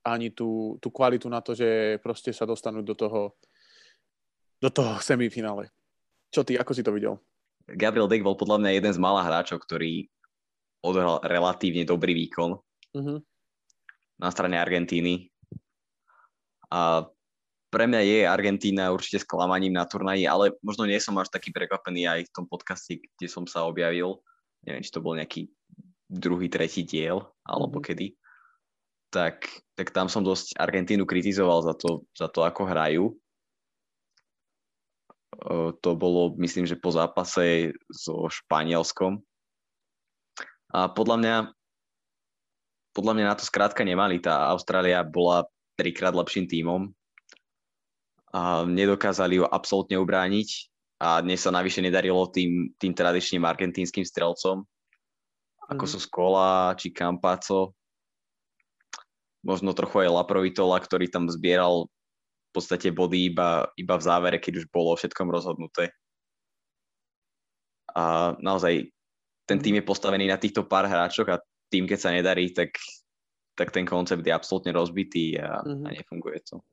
ani 0.01 0.33
tú, 0.33 0.81
tú 0.81 0.89
kvalitu 0.89 1.29
na 1.29 1.45
to, 1.45 1.53
že 1.53 2.01
proste 2.01 2.33
sa 2.33 2.49
dostanú 2.49 2.81
do 2.81 2.97
toho, 2.97 3.37
do 4.57 4.73
toho 4.73 4.97
semifinále. 5.05 5.69
Čo 6.33 6.41
ty, 6.41 6.57
ako 6.57 6.73
si 6.73 6.81
to 6.81 6.97
videl? 6.97 7.21
Gabriel 7.69 8.09
Deck 8.09 8.25
bol 8.25 8.37
podľa 8.37 8.65
mňa 8.65 8.71
jeden 8.81 8.93
z 8.97 9.01
malých 9.01 9.29
hráčov, 9.29 9.59
ktorý 9.65 10.09
odohral 10.85 11.21
relatívne 11.25 11.85
dobrý 11.89 12.13
výkon 12.13 12.57
uh-huh. 12.93 13.19
na 14.21 14.29
strane 14.29 14.61
Argentíny. 14.61 15.33
A 16.69 17.09
pre 17.73 17.89
mňa 17.89 18.01
je 18.05 18.19
Argentína 18.29 18.93
určite 18.93 19.25
sklamaním 19.25 19.73
na 19.73 19.89
turnaji, 19.89 20.29
ale 20.29 20.53
možno 20.61 20.85
nie 20.85 21.01
som 21.01 21.17
až 21.17 21.33
taký 21.33 21.51
prekvapený 21.51 22.05
aj 22.05 22.21
v 22.29 22.35
tom 22.37 22.45
podcaste, 22.45 23.01
kde 23.01 23.27
som 23.27 23.49
sa 23.49 23.65
objavil. 23.65 24.21
Neviem, 24.63 24.85
či 24.85 24.93
to 24.93 25.01
bol 25.01 25.17
nejaký 25.17 25.49
druhý, 26.15 26.47
tretí 26.47 26.87
diel, 26.87 27.27
alebo 27.43 27.83
mm-hmm. 27.83 27.89
kedy, 27.91 28.07
tak, 29.11 29.47
tak 29.75 29.91
tam 29.91 30.07
som 30.11 30.23
dosť 30.23 30.59
Argentínu 30.59 31.07
kritizoval 31.07 31.63
za 31.63 31.75
to, 31.75 32.07
za 32.15 32.31
to 32.31 32.43
ako 32.47 32.63
hrajú. 32.67 33.05
To 35.83 35.91
bolo, 35.99 36.35
myslím, 36.39 36.67
že 36.67 36.79
po 36.79 36.95
zápase 36.95 37.75
so 37.91 38.31
Španielskom. 38.31 39.19
A 40.75 40.91
podľa 40.91 41.17
mňa, 41.19 41.37
podľa 42.95 43.13
mňa 43.15 43.25
na 43.27 43.37
to 43.39 43.47
skrátka 43.47 43.83
nemali. 43.87 44.23
Tá 44.23 44.51
Austrália 44.51 45.03
bola 45.03 45.47
trikrát 45.75 46.15
lepším 46.15 46.47
tímom 46.47 46.91
a 48.35 48.67
nedokázali 48.67 49.43
ho 49.43 49.47
absolútne 49.47 49.99
ubrániť 49.99 50.71
a 50.99 51.23
dnes 51.23 51.43
sa 51.43 51.55
navyše 51.55 51.83
nedarilo 51.83 52.31
tým, 52.31 52.75
tým 52.79 52.95
tradičným 52.95 53.47
argentínskym 53.47 54.03
strelcom, 54.03 54.67
ako 55.69 55.85
mm-hmm. 55.85 55.93
sú 55.93 55.99
Skola 56.01 56.75
či 56.77 56.93
Campazzo. 56.93 57.73
Možno 59.45 59.77
trochu 59.77 60.05
aj 60.05 60.13
Laprovitola, 60.13 60.81
ktorý 60.81 61.09
tam 61.13 61.29
zbieral 61.29 61.89
v 61.89 62.51
podstate 62.53 62.89
body 62.95 63.35
iba, 63.35 63.69
iba 63.77 63.95
v 63.99 64.07
závere, 64.07 64.39
keď 64.41 64.65
už 64.65 64.67
bolo 64.73 64.97
všetkom 64.97 65.29
rozhodnuté. 65.29 65.93
A 67.93 68.35
naozaj 68.41 68.89
ten 69.45 69.59
tým 69.61 69.81
je 69.81 69.85
postavený 69.85 70.31
na 70.31 70.41
týchto 70.41 70.65
pár 70.65 70.89
hráčoch 70.89 71.29
a 71.29 71.43
tým, 71.69 71.85
keď 71.85 71.99
sa 72.01 72.11
nedarí, 72.15 72.55
tak, 72.57 72.73
tak 73.59 73.75
ten 73.75 73.85
koncept 73.85 74.25
je 74.25 74.33
absolútne 74.33 74.73
rozbitý 74.73 75.37
a, 75.37 75.61
mm-hmm. 75.61 75.85
a 75.85 75.89
nefunguje 75.93 76.41
to. 76.49 76.65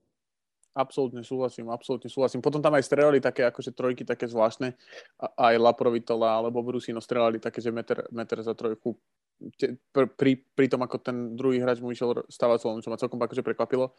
Absolútne 0.71 1.19
súhlasím, 1.19 1.67
absolútne 1.67 2.07
súhlasím. 2.07 2.39
Potom 2.39 2.63
tam 2.63 2.71
aj 2.79 2.87
strelali 2.87 3.19
také 3.19 3.43
akože 3.43 3.75
trojky 3.75 4.07
také 4.07 4.23
zvláštne. 4.31 4.71
Aj 5.19 5.55
Laprovitola 5.59 6.39
alebo 6.39 6.63
Brusino 6.63 7.03
strelali 7.03 7.43
také, 7.43 7.59
že 7.59 7.75
meter, 7.75 8.07
meter 8.07 8.39
za 8.39 8.55
trojku. 8.55 8.95
Pri, 9.91 10.31
pri 10.55 10.67
tom, 10.71 10.79
ako 10.79 10.95
ten 11.03 11.35
druhý 11.35 11.59
hráč 11.59 11.83
mu 11.83 11.91
išiel 11.91 12.23
stavať 12.23 12.63
celom, 12.63 12.79
čo 12.79 12.87
ma 12.87 12.95
celkom 12.95 13.19
akože 13.19 13.43
prekvapilo. 13.43 13.91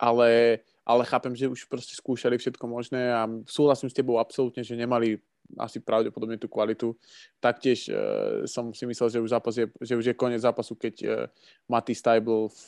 Ale, 0.00 0.64
ale 0.88 1.02
chápem, 1.04 1.36
že 1.36 1.52
už 1.52 1.68
proste 1.68 1.92
skúšali 1.92 2.40
všetko 2.40 2.64
možné 2.64 3.12
a 3.12 3.28
súhlasím 3.44 3.92
s 3.92 3.96
tebou 3.96 4.16
absolútne, 4.16 4.64
že 4.64 4.80
nemali 4.80 5.20
asi 5.60 5.84
pravdepodobne 5.84 6.40
tú 6.40 6.48
kvalitu. 6.48 6.96
Taktiež 7.44 7.92
uh, 7.92 8.48
som 8.48 8.72
si 8.72 8.88
myslel, 8.88 9.12
že 9.12 9.20
už, 9.20 9.30
zápas 9.36 9.52
je, 9.52 9.68
že 9.84 10.00
už 10.00 10.04
je 10.08 10.16
koniec 10.16 10.40
zápasu, 10.40 10.78
keď 10.80 10.94
uh, 11.04 11.12
Matty 11.68 11.92
Stajbl 11.92 12.48
v 12.48 12.60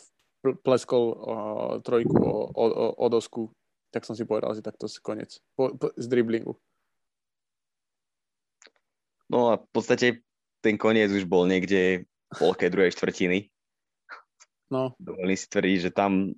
pleskol 0.43 1.05
uh, 1.15 1.73
trojku 1.87 2.19
o, 2.19 2.51
o, 2.51 2.65
o, 2.99 3.07
dosku, 3.07 3.55
tak 3.95 4.03
som 4.03 4.19
si 4.19 4.27
povedal, 4.27 4.59
že 4.59 4.67
takto 4.67 4.91
koniec 4.99 5.39
po, 5.55 5.71
po, 5.79 5.95
z 5.95 6.07
driblingu. 6.11 6.59
No 9.31 9.55
a 9.55 9.63
v 9.63 9.69
podstate 9.71 10.27
ten 10.61 10.75
koniec 10.77 11.15
už 11.15 11.25
bol 11.31 11.47
niekde 11.47 12.05
v 12.05 12.37
polke 12.37 12.67
druhej 12.69 12.91
štvrtiny. 12.93 13.49
No. 14.73 14.97
Dovolím 14.99 15.39
si 15.39 15.47
tvrdiť, 15.47 15.79
že 15.89 15.91
tam, 15.93 16.35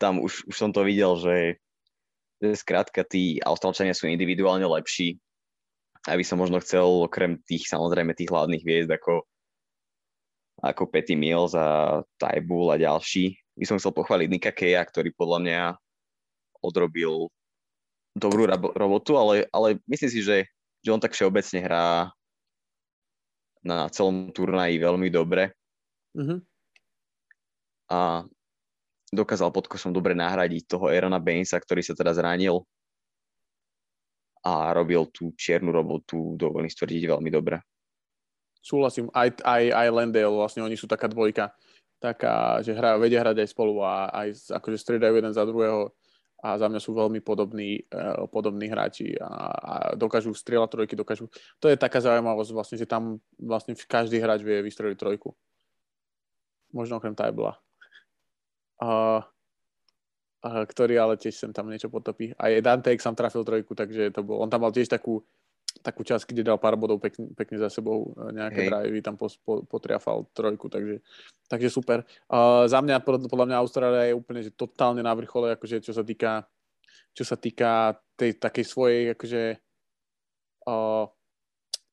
tam 0.00 0.18
už, 0.18 0.48
už 0.50 0.56
som 0.56 0.72
to 0.72 0.82
videl, 0.82 1.14
že, 1.20 1.60
že 2.40 2.56
skrátka 2.56 3.04
tí 3.06 3.38
Austrálčania 3.44 3.94
sú 3.94 4.08
individuálne 4.08 4.64
lepší. 4.66 5.20
Aby 6.04 6.20
som 6.20 6.36
možno 6.36 6.60
chcel, 6.60 6.84
okrem 6.84 7.40
tých 7.48 7.64
samozrejme 7.64 8.12
tých 8.12 8.28
hlavných 8.28 8.60
hviezd, 8.60 8.92
ako 8.92 9.24
ako 10.64 10.88
Petty 10.88 11.12
Mills 11.18 11.52
a 11.52 12.00
Tybull 12.16 12.72
a 12.72 12.80
ďalší, 12.80 13.36
by 13.54 13.64
som 13.66 13.78
chcel 13.78 13.94
pochváliť 13.94 14.28
Nika 14.30 14.52
Keja, 14.52 14.82
ktorý 14.82 15.14
podľa 15.14 15.38
mňa 15.42 15.60
odrobil 16.64 17.30
dobrú 18.14 18.46
robotu, 18.74 19.18
ale, 19.18 19.46
ale 19.50 19.78
myslím 19.90 20.10
si, 20.10 20.20
že, 20.22 20.46
že 20.82 20.90
on 20.94 21.02
tak 21.02 21.14
všeobecne 21.14 21.60
hrá 21.62 22.10
na 23.64 23.88
celom 23.90 24.30
turnaji 24.30 24.78
veľmi 24.78 25.08
dobre. 25.10 25.54
Mm-hmm. 26.14 26.38
A 27.90 28.22
dokázal 29.10 29.50
pod 29.50 29.66
košom 29.66 29.94
dobre 29.94 30.14
nahradiť 30.14 30.66
toho 30.66 30.90
Erona 30.90 31.18
Bainsa, 31.18 31.58
ktorý 31.58 31.82
sa 31.82 31.94
teda 31.94 32.14
zranil 32.14 32.62
a 34.44 34.76
robil 34.76 35.08
tú 35.08 35.32
čiernu 35.32 35.72
robotu, 35.72 36.36
dovolím 36.36 36.68
stvrdiť, 36.68 37.02
veľmi 37.16 37.30
dobre. 37.32 37.64
Súhlasím, 38.60 39.08
aj, 39.12 39.40
aj, 39.40 39.62
aj 39.72 39.88
Landale, 39.92 40.28
vlastne 40.28 40.64
oni 40.64 40.76
sú 40.76 40.84
taká 40.84 41.08
dvojka 41.08 41.52
taká, 42.04 42.60
že 42.60 42.76
hrajú, 42.76 43.00
vedia 43.00 43.24
hrať 43.24 43.40
aj 43.40 43.48
spolu 43.48 43.80
a 43.80 44.12
aj 44.12 44.52
akože 44.60 44.76
striedajú 44.76 45.16
jeden 45.16 45.32
za 45.32 45.48
druhého 45.48 45.88
a 46.44 46.60
za 46.60 46.68
mňa 46.68 46.76
sú 46.76 46.92
veľmi 46.92 47.24
podobní, 47.24 47.88
uh, 47.88 48.28
podobní 48.28 48.68
hráči 48.68 49.16
a, 49.16 49.32
a 49.48 49.72
dokážu 49.96 50.36
strieľať 50.36 50.68
trojky, 50.68 50.92
dokážu... 50.92 51.32
To 51.64 51.72
je 51.72 51.80
taká 51.80 52.04
zaujímavosť 52.04 52.50
vlastne, 52.52 52.76
že 52.76 52.84
tam 52.84 53.16
vlastne 53.40 53.72
každý 53.72 54.20
hráč 54.20 54.44
vie 54.44 54.60
vystreliť 54.60 55.00
trojku. 55.00 55.32
Možno 56.76 57.00
okrem 57.00 57.16
Tybla. 57.16 57.56
Uh, 58.76 59.24
ktorý 60.44 61.00
ale 61.00 61.16
tiež 61.16 61.32
sem 61.32 61.52
tam 61.56 61.72
niečo 61.72 61.88
potopí. 61.88 62.36
A 62.36 62.52
je 62.52 62.60
Dante 62.60 62.92
sám 63.00 63.16
trafil 63.16 63.40
trojku, 63.40 63.72
takže 63.72 64.12
to 64.12 64.20
bol, 64.20 64.44
on 64.44 64.52
tam 64.52 64.68
mal 64.68 64.72
tiež 64.76 64.92
takú, 64.92 65.24
takú 65.84 66.00
časť, 66.00 66.30
kde 66.30 66.48
dal 66.48 66.56
pár 66.56 66.80
bodov 66.80 67.02
pekne, 67.02 67.28
pekne 67.36 67.60
za 67.60 67.68
sebou, 67.68 68.16
e, 68.16 68.32
nejaké 68.32 68.64
Hej. 68.64 68.68
drivey, 68.72 69.00
tam 69.04 69.20
po, 69.20 69.28
po, 69.44 69.66
potriafal 69.68 70.24
trojku, 70.32 70.72
takže, 70.72 71.04
takže 71.50 71.68
super. 71.68 72.08
Uh, 72.24 72.64
za 72.64 72.80
mňa, 72.80 73.04
podľa, 73.04 73.28
podľa 73.28 73.46
mňa 73.52 73.60
Austrália 73.60 74.02
je 74.08 74.14
úplne 74.16 74.40
že 74.40 74.54
totálne 74.54 75.04
na 75.04 75.12
vrchole, 75.12 75.52
akože 75.52 75.84
čo 75.84 75.92
sa 75.92 76.00
týka, 76.00 76.48
čo 77.12 77.24
sa 77.26 77.36
týka 77.36 78.00
tej 78.16 78.40
takej 78.40 78.64
svojej 78.64 79.02
akože 79.12 79.42
uh, 80.70 81.04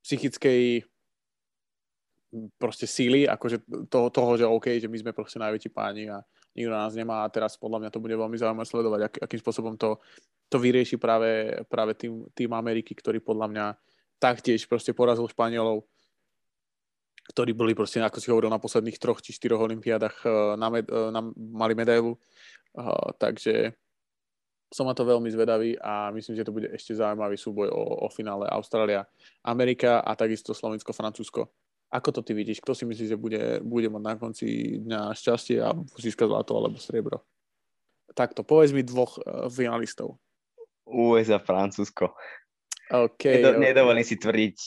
psychickej 0.01 0.87
proste 2.55 2.87
síly, 2.87 3.27
akože 3.27 3.89
toho, 3.91 4.07
toho, 4.07 4.31
že 4.39 4.45
OK, 4.47 4.79
že 4.79 4.87
my 4.87 4.97
sme 5.03 5.11
proste 5.11 5.35
najväčší 5.35 5.69
páni 5.75 6.07
a 6.07 6.23
nikto 6.55 6.71
nás 6.71 6.93
nemá 6.93 7.23
a 7.23 7.31
teraz 7.31 7.55
podľa 7.55 7.87
mňa 7.87 7.89
to 7.93 8.03
bude 8.03 8.15
veľmi 8.15 8.35
zaujímavé 8.35 8.67
sledovať, 8.67 9.01
ak, 9.07 9.13
akým 9.23 9.39
spôsobom 9.39 9.73
to, 9.79 9.99
to 10.51 10.57
vyrieši 10.59 10.99
práve, 10.99 11.63
práve 11.71 11.95
tým, 11.95 12.27
tým 12.35 12.51
Ameriky, 12.51 12.91
ktorý 12.91 13.23
podľa 13.23 13.47
mňa 13.47 13.65
taktiež 14.19 14.67
proste 14.67 14.91
porazil 14.91 15.25
Španielov, 15.25 15.87
ktorí 17.31 17.55
boli 17.55 17.71
proste, 17.71 18.03
ako 18.03 18.19
si 18.19 18.27
hovoril, 18.29 18.51
na 18.51 18.59
posledných 18.59 18.99
troch 18.99 19.23
či 19.23 19.31
štyroch 19.31 19.63
olimpiádach 19.63 20.15
eh, 20.27 20.31
na, 20.59 20.67
med, 20.67 20.85
eh, 20.91 21.09
na, 21.09 21.21
mali 21.35 21.73
medailu. 21.73 22.19
Uh, 22.71 23.11
takže 23.19 23.75
som 24.71 24.87
na 24.87 24.95
to 24.95 25.03
veľmi 25.03 25.27
zvedavý 25.27 25.75
a 25.75 26.07
myslím, 26.15 26.39
že 26.39 26.47
to 26.47 26.55
bude 26.55 26.71
ešte 26.71 26.95
zaujímavý 26.95 27.35
súboj 27.35 27.67
o, 27.67 27.83
o 28.03 28.07
finále 28.07 28.47
Austrália, 28.47 29.03
Amerika 29.43 29.99
a 29.99 30.15
takisto 30.15 30.55
Slovensko, 30.55 30.95
Francúzsko. 30.95 31.51
Ako 31.91 32.15
to 32.15 32.23
ty 32.23 32.31
vidíš? 32.31 32.63
Kto 32.63 32.71
si 32.71 32.87
myslíš, 32.87 33.09
že 33.11 33.19
bude, 33.19 33.59
bude 33.67 33.91
mať 33.91 34.03
na 34.03 34.15
konci 34.15 34.79
dňa 34.79 35.11
šťastie 35.11 35.59
a 35.59 35.75
získa 35.99 36.23
zlato 36.23 36.55
alebo 36.55 36.79
striebro? 36.79 37.19
Takto, 38.15 38.47
povedz 38.47 38.71
mi 38.71 38.79
dvoch 38.79 39.19
uh, 39.19 39.51
finalistov. 39.51 40.15
USA, 40.87 41.43
Francúzsko. 41.43 42.15
Okay, 42.87 43.43
Nedo, 43.43 43.55
okay. 43.55 43.59
Nedovolím 43.59 44.07
si 44.07 44.15
tvrdiť, 44.15 44.57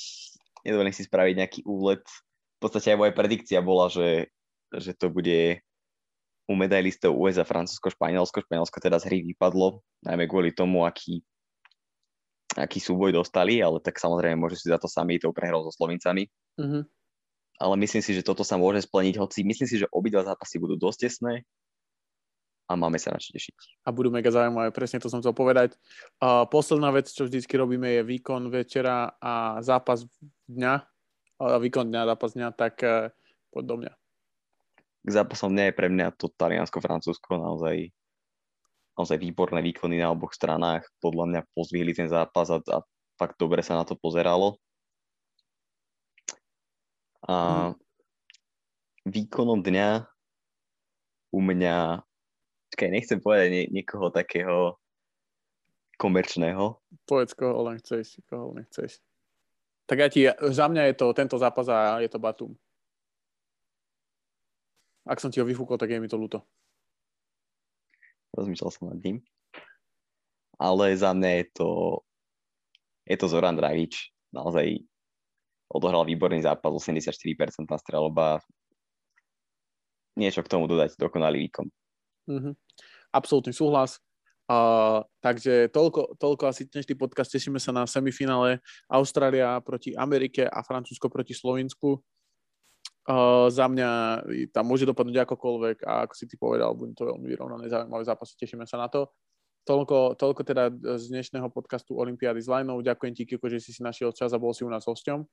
nedovolím 0.68 0.92
si 0.92 1.04
spraviť 1.08 1.34
nejaký 1.40 1.60
úlet. 1.64 2.04
V 2.04 2.58
podstate 2.60 2.92
aj 2.92 3.00
moja 3.00 3.12
predikcia 3.16 3.64
bola, 3.64 3.88
že, 3.88 4.28
že 4.76 4.92
to 4.92 5.08
bude 5.08 5.64
u 6.44 6.52
medailistov 6.52 7.16
USA, 7.16 7.48
Francúzsko, 7.48 7.88
Španielsko. 7.88 8.44
Španielsko 8.44 8.84
teda 8.84 9.00
z 9.00 9.08
hry 9.08 9.18
vypadlo, 9.32 9.80
najmä 10.04 10.28
kvôli 10.28 10.52
tomu, 10.52 10.84
aký, 10.84 11.24
aký 12.52 12.84
súboj 12.84 13.16
dostali, 13.16 13.64
ale 13.64 13.80
tak 13.80 13.96
samozrejme 13.96 14.44
môžu 14.44 14.60
si 14.60 14.68
za 14.68 14.76
to 14.76 14.92
sami 14.92 15.16
tou 15.16 15.32
prehrou 15.32 15.64
so 15.64 15.72
Slovincami. 15.72 16.28
Mm-hmm 16.60 16.84
ale 17.58 17.74
myslím 17.82 18.02
si, 18.02 18.12
že 18.14 18.26
toto 18.26 18.42
sa 18.42 18.58
môže 18.58 18.82
splniť, 18.84 19.18
hoci 19.18 19.46
myslím 19.46 19.68
si, 19.68 19.76
že 19.78 19.90
obidva 19.94 20.26
zápasy 20.26 20.58
budú 20.58 20.74
dosť 20.78 20.98
tesné 21.08 21.46
a 22.64 22.72
máme 22.74 22.96
sa 22.96 23.12
na 23.12 23.20
čo 23.20 23.30
tešiť. 23.36 23.84
A 23.84 23.92
budú 23.92 24.08
mega 24.08 24.32
zaujímavé, 24.32 24.72
presne 24.72 24.98
to 24.98 25.12
som 25.12 25.20
chcel 25.20 25.36
povedať. 25.36 25.76
Uh, 26.16 26.48
posledná 26.48 26.88
vec, 26.90 27.12
čo 27.12 27.28
vždycky 27.28 27.54
robíme, 27.60 28.00
je 28.00 28.02
výkon 28.02 28.48
večera 28.48 29.12
a 29.20 29.60
zápas 29.60 30.08
dňa, 30.48 30.74
uh, 31.44 31.58
výkon 31.60 31.92
dňa, 31.92 32.08
zápas 32.08 32.30
dňa, 32.32 32.48
tak 32.56 32.74
uh, 32.80 33.12
poď 33.52 33.64
do 33.68 33.74
mňa. 33.84 33.92
K 35.04 35.10
zápasom 35.12 35.52
dňa 35.52 35.64
je 35.68 35.74
pre 35.76 35.88
mňa 35.92 36.06
to 36.16 36.32
Taliansko-Francúzsko 36.32 37.36
naozaj 37.36 37.92
naozaj 38.94 39.18
výborné 39.18 39.60
výkony 39.60 39.98
na 39.98 40.14
oboch 40.14 40.32
stranách. 40.32 40.86
Podľa 41.02 41.24
mňa 41.26 41.40
pozvihli 41.52 41.92
ten 41.92 42.06
zápas 42.06 42.46
a, 42.48 42.62
a 42.62 42.78
fakt 43.18 43.36
dobre 43.42 43.60
sa 43.60 43.74
na 43.74 43.84
to 43.84 43.98
pozeralo. 43.98 44.56
A 47.24 47.34
mm. 47.70 47.74
výkonom 49.08 49.64
dňa 49.64 50.04
u 51.34 51.40
mňa, 51.42 52.04
čakaj, 52.70 52.90
nechcem 52.94 53.18
povedať 53.18 53.48
nie, 53.50 53.64
niekoho 53.74 54.12
takého 54.14 54.78
komerčného. 55.98 56.78
Povedz, 57.08 57.34
koho 57.34 57.66
len 57.66 57.82
chceš, 57.82 58.22
koho 58.30 58.54
len 58.54 58.62
chceš. 58.70 59.02
Tak 59.90 59.96
ja 59.98 60.08
ti, 60.08 60.30
za 60.30 60.70
mňa 60.70 60.92
je 60.92 60.94
to 60.94 61.10
tento 61.12 61.36
zápas 61.36 61.66
a 61.66 61.98
je 61.98 62.08
to 62.08 62.22
Batum. 62.22 62.54
Ak 65.04 65.20
som 65.20 65.28
ti 65.28 65.42
ho 65.42 65.44
vyfúkol, 65.44 65.76
tak 65.76 65.92
je 65.92 66.00
mi 66.00 66.08
to 66.08 66.16
ľúto. 66.16 66.40
Rozmýšľal 68.32 68.70
som 68.72 68.88
nad 68.88 69.00
ním. 69.04 69.20
Ale 70.56 70.96
za 70.96 71.12
mňa 71.12 71.30
je 71.42 71.44
to 71.52 71.68
je 73.04 73.16
to 73.20 73.28
Zoran 73.28 73.56
Dragič. 73.56 74.12
Naozaj 74.32 74.80
odohral 75.70 76.04
výborný 76.04 76.44
zápas, 76.44 76.70
84% 76.70 77.68
streloba. 77.80 78.40
Niečo 80.14 80.44
k 80.44 80.50
tomu 80.50 80.70
dodať, 80.70 80.94
dokonalý 80.94 81.50
výkon. 81.50 81.66
Mm-hmm. 82.30 82.54
Absolutný 83.14 83.52
súhlas. 83.54 83.98
Uh, 84.44 85.00
takže 85.24 85.72
toľko, 85.72 86.20
toľko 86.20 86.44
asi 86.52 86.68
dnešný 86.68 87.00
podcast. 87.00 87.32
Tešíme 87.32 87.56
sa 87.56 87.72
na 87.72 87.88
semifinále 87.88 88.60
Austrália 88.92 89.56
proti 89.64 89.96
Amerike 89.96 90.44
a 90.44 90.60
Francúzsko 90.60 91.08
proti 91.08 91.32
Slovensku. 91.32 92.04
Uh, 93.04 93.48
za 93.52 93.68
mňa 93.68 94.20
tam 94.52 94.64
môže 94.68 94.88
dopadnúť 94.88 95.24
akokoľvek 95.28 95.84
a 95.84 96.08
ako 96.08 96.14
si 96.16 96.24
ty 96.24 96.36
povedal, 96.40 96.72
bude 96.72 96.96
to 96.96 97.04
veľmi 97.04 97.24
vyrovnané 97.28 97.68
zaujímavé 97.68 98.04
zápasy, 98.04 98.32
tešíme 98.40 98.64
sa 98.64 98.80
na 98.80 98.88
to. 98.88 99.12
Toľko, 99.64 100.20
toľko 100.20 100.40
teda 100.44 100.68
z 101.00 101.04
dnešného 101.08 101.48
podcastu 101.48 101.96
Olympiády 101.96 102.36
s 102.36 102.48
Lajnou. 102.52 102.84
Ďakujem 102.84 103.12
ti, 103.16 103.24
Kiko, 103.24 103.48
že 103.48 103.64
si 103.64 103.72
si 103.72 103.80
našiel 103.80 104.12
čas 104.12 104.36
a 104.36 104.40
bol 104.40 104.52
si 104.52 104.60
u 104.60 104.68
nás 104.68 104.84
hosťom. 104.84 105.24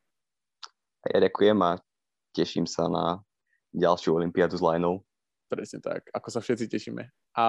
Ja 1.09 1.17
ďakujem 1.17 1.57
a 1.65 1.81
teším 2.29 2.69
sa 2.69 2.85
na 2.85 3.25
ďalšiu 3.73 4.21
Olympiádu 4.21 4.53
s 4.53 4.61
Lajnou. 4.61 5.01
Presne 5.49 5.81
tak, 5.81 6.05
ako 6.13 6.29
sa 6.29 6.39
všetci 6.45 6.69
tešíme. 6.69 7.09
A 7.33 7.45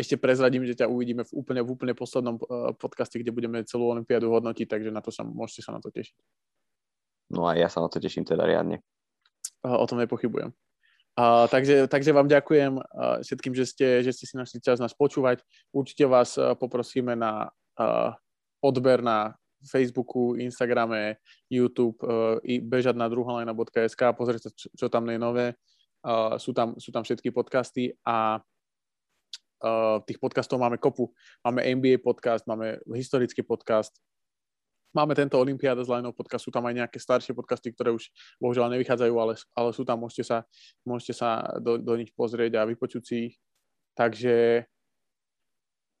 ešte 0.00 0.16
prezradím, 0.16 0.64
že 0.64 0.78
ťa 0.78 0.88
uvidíme 0.88 1.26
v 1.28 1.32
úplne, 1.36 1.60
v 1.60 1.68
úplne 1.68 1.92
poslednom 1.92 2.40
uh, 2.40 2.72
podcaste, 2.72 3.20
kde 3.20 3.28
budeme 3.28 3.60
celú 3.68 3.92
Olympiádu 3.92 4.32
hodnotiť, 4.32 4.64
takže 4.64 4.88
na 4.88 5.04
to 5.04 5.12
sa, 5.12 5.20
môžete 5.20 5.68
sa 5.68 5.76
na 5.76 5.84
to 5.84 5.92
tešiť. 5.92 6.16
No 7.36 7.44
a 7.44 7.60
ja 7.60 7.68
sa 7.68 7.84
na 7.84 7.92
to 7.92 8.00
teším 8.00 8.24
teda 8.24 8.48
riadne. 8.48 8.80
Uh, 9.60 9.76
o 9.76 9.84
tom 9.84 10.00
nepochybujem. 10.00 10.48
Uh, 11.18 11.50
takže, 11.50 11.90
takže 11.92 12.14
vám 12.14 12.30
ďakujem 12.30 12.78
uh, 12.78 13.20
všetkým, 13.20 13.52
že 13.52 13.68
ste, 13.68 13.86
že 14.06 14.14
ste 14.16 14.24
si 14.24 14.34
našli 14.38 14.62
čas 14.64 14.80
nás 14.80 14.94
počúvať. 14.96 15.44
Určite 15.74 16.08
vás 16.08 16.38
uh, 16.38 16.54
poprosíme 16.56 17.18
na 17.18 17.52
uh, 17.76 18.14
odber 18.64 19.02
na 19.04 19.34
Facebooku, 19.64 20.38
Instagrame, 20.38 21.18
YouTube 21.50 21.98
uh, 22.06 22.38
i 22.46 22.62
bežať 22.62 22.94
na 22.94 23.10
druhalajna.sk 23.10 24.00
a 24.06 24.14
pozrieť 24.14 24.40
sa, 24.46 24.50
čo, 24.54 24.66
čo 24.74 24.86
tam 24.86 25.06
je 25.10 25.18
nové. 25.18 25.46
Uh, 26.02 26.38
sú, 26.38 26.54
tam, 26.54 26.78
sú 26.78 26.94
tam 26.94 27.02
všetky 27.02 27.34
podcasty 27.34 27.90
a 28.06 28.38
uh, 28.38 29.98
tých 30.06 30.22
podcastov 30.22 30.62
máme 30.62 30.78
kopu. 30.78 31.10
Máme 31.42 31.66
NBA 31.66 31.98
podcast, 31.98 32.46
máme 32.46 32.78
historický 32.94 33.42
podcast, 33.42 33.90
máme 34.94 35.14
tento 35.18 35.36
Olympiáda 35.38 35.82
z 35.82 35.90
Lineov 35.90 36.14
podcast, 36.14 36.46
sú 36.46 36.52
tam 36.54 36.64
aj 36.70 36.74
nejaké 36.84 36.98
staršie 37.02 37.34
podcasty, 37.34 37.74
ktoré 37.74 37.90
už 37.92 38.08
bohužiaľ 38.38 38.72
nevychádzajú, 38.78 39.14
ale, 39.18 39.34
ale 39.58 39.70
sú 39.74 39.82
tam, 39.82 40.00
môžete 40.00 40.24
sa, 40.24 40.46
môžete 40.86 41.14
sa 41.18 41.58
do, 41.58 41.76
do 41.76 41.94
nich 41.98 42.14
pozrieť 42.14 42.62
a 42.62 42.68
vypočuť 42.68 43.02
si 43.02 43.16
ich. 43.32 43.34
Takže, 43.98 44.62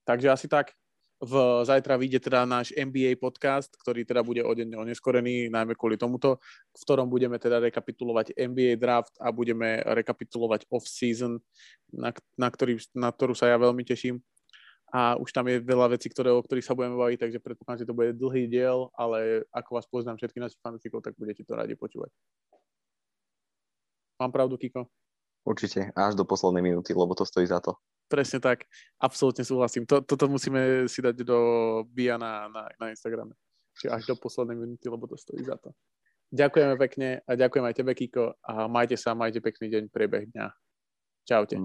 takže 0.06 0.28
asi 0.30 0.46
tak 0.46 0.70
v, 1.18 1.32
zajtra 1.66 1.98
vyjde 1.98 2.22
teda 2.22 2.46
náš 2.46 2.70
NBA 2.70 3.18
podcast, 3.18 3.74
ktorý 3.74 4.06
teda 4.06 4.22
bude 4.22 4.46
o 4.46 4.52
deň 4.54 4.78
oneskorený, 4.78 5.50
najmä 5.50 5.74
kvôli 5.74 5.98
tomuto, 5.98 6.38
v 6.70 6.80
ktorom 6.86 7.10
budeme 7.10 7.34
teda 7.42 7.58
rekapitulovať 7.58 8.38
NBA 8.38 8.78
draft 8.78 9.14
a 9.18 9.34
budeme 9.34 9.82
rekapitulovať 9.82 10.70
off-season, 10.70 11.42
na, 11.90 12.14
na, 12.38 12.48
ktorý, 12.48 12.78
na 12.94 13.10
ktorú 13.10 13.34
sa 13.34 13.50
ja 13.50 13.58
veľmi 13.58 13.82
teším. 13.82 14.22
A 14.88 15.20
už 15.20 15.34
tam 15.36 15.44
je 15.52 15.60
veľa 15.60 15.92
vecí, 15.98 16.08
ktoré, 16.08 16.32
o 16.32 16.40
ktorých 16.40 16.64
sa 16.64 16.72
budeme 16.72 16.96
baviť, 16.96 17.18
takže 17.20 17.44
predpokladám, 17.44 17.80
že 17.84 17.88
to 17.90 17.98
bude 17.98 18.16
dlhý 18.16 18.48
diel, 18.48 18.88
ale 18.96 19.44
ako 19.52 19.70
vás 19.76 19.84
poznám 19.84 20.16
všetky 20.16 20.40
našich 20.40 20.62
fanúšikov, 20.64 21.04
tak 21.04 21.12
budete 21.18 21.44
to 21.44 21.52
radi 21.52 21.76
počúvať. 21.76 22.08
Mám 24.16 24.32
pravdu, 24.32 24.56
Kiko? 24.56 24.88
Určite, 25.44 25.92
až 25.92 26.16
do 26.16 26.24
poslednej 26.24 26.72
minúty, 26.72 26.96
lebo 26.96 27.12
to 27.12 27.28
stojí 27.28 27.44
za 27.44 27.60
to. 27.60 27.76
Presne 28.08 28.40
tak, 28.40 28.64
absolútne 28.96 29.44
súhlasím. 29.44 29.84
To, 29.84 30.00
toto 30.00 30.32
musíme 30.32 30.88
si 30.88 31.04
dať 31.04 31.22
do 31.22 31.38
bia 31.92 32.16
na, 32.16 32.48
na, 32.48 32.64
na 32.80 32.86
Instagrame. 32.88 33.36
Čiže 33.76 33.92
až 33.92 34.02
do 34.08 34.14
poslednej 34.16 34.56
minúty, 34.56 34.88
lebo 34.88 35.04
to 35.04 35.14
stojí 35.14 35.44
za 35.44 35.60
to. 35.60 35.70
Ďakujeme 36.28 36.74
pekne 36.76 37.08
a 37.24 37.30
ďakujem 37.36 37.64
aj 37.64 37.74
tebe, 37.76 37.92
Kiko. 37.96 38.36
A 38.44 38.68
majte 38.68 38.96
sa, 38.96 39.16
majte 39.16 39.40
pekný 39.40 39.72
deň, 39.72 39.82
priebeh 39.88 40.28
dňa. 40.32 40.46
Čaute. 41.24 41.56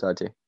Čaute. 0.00 0.43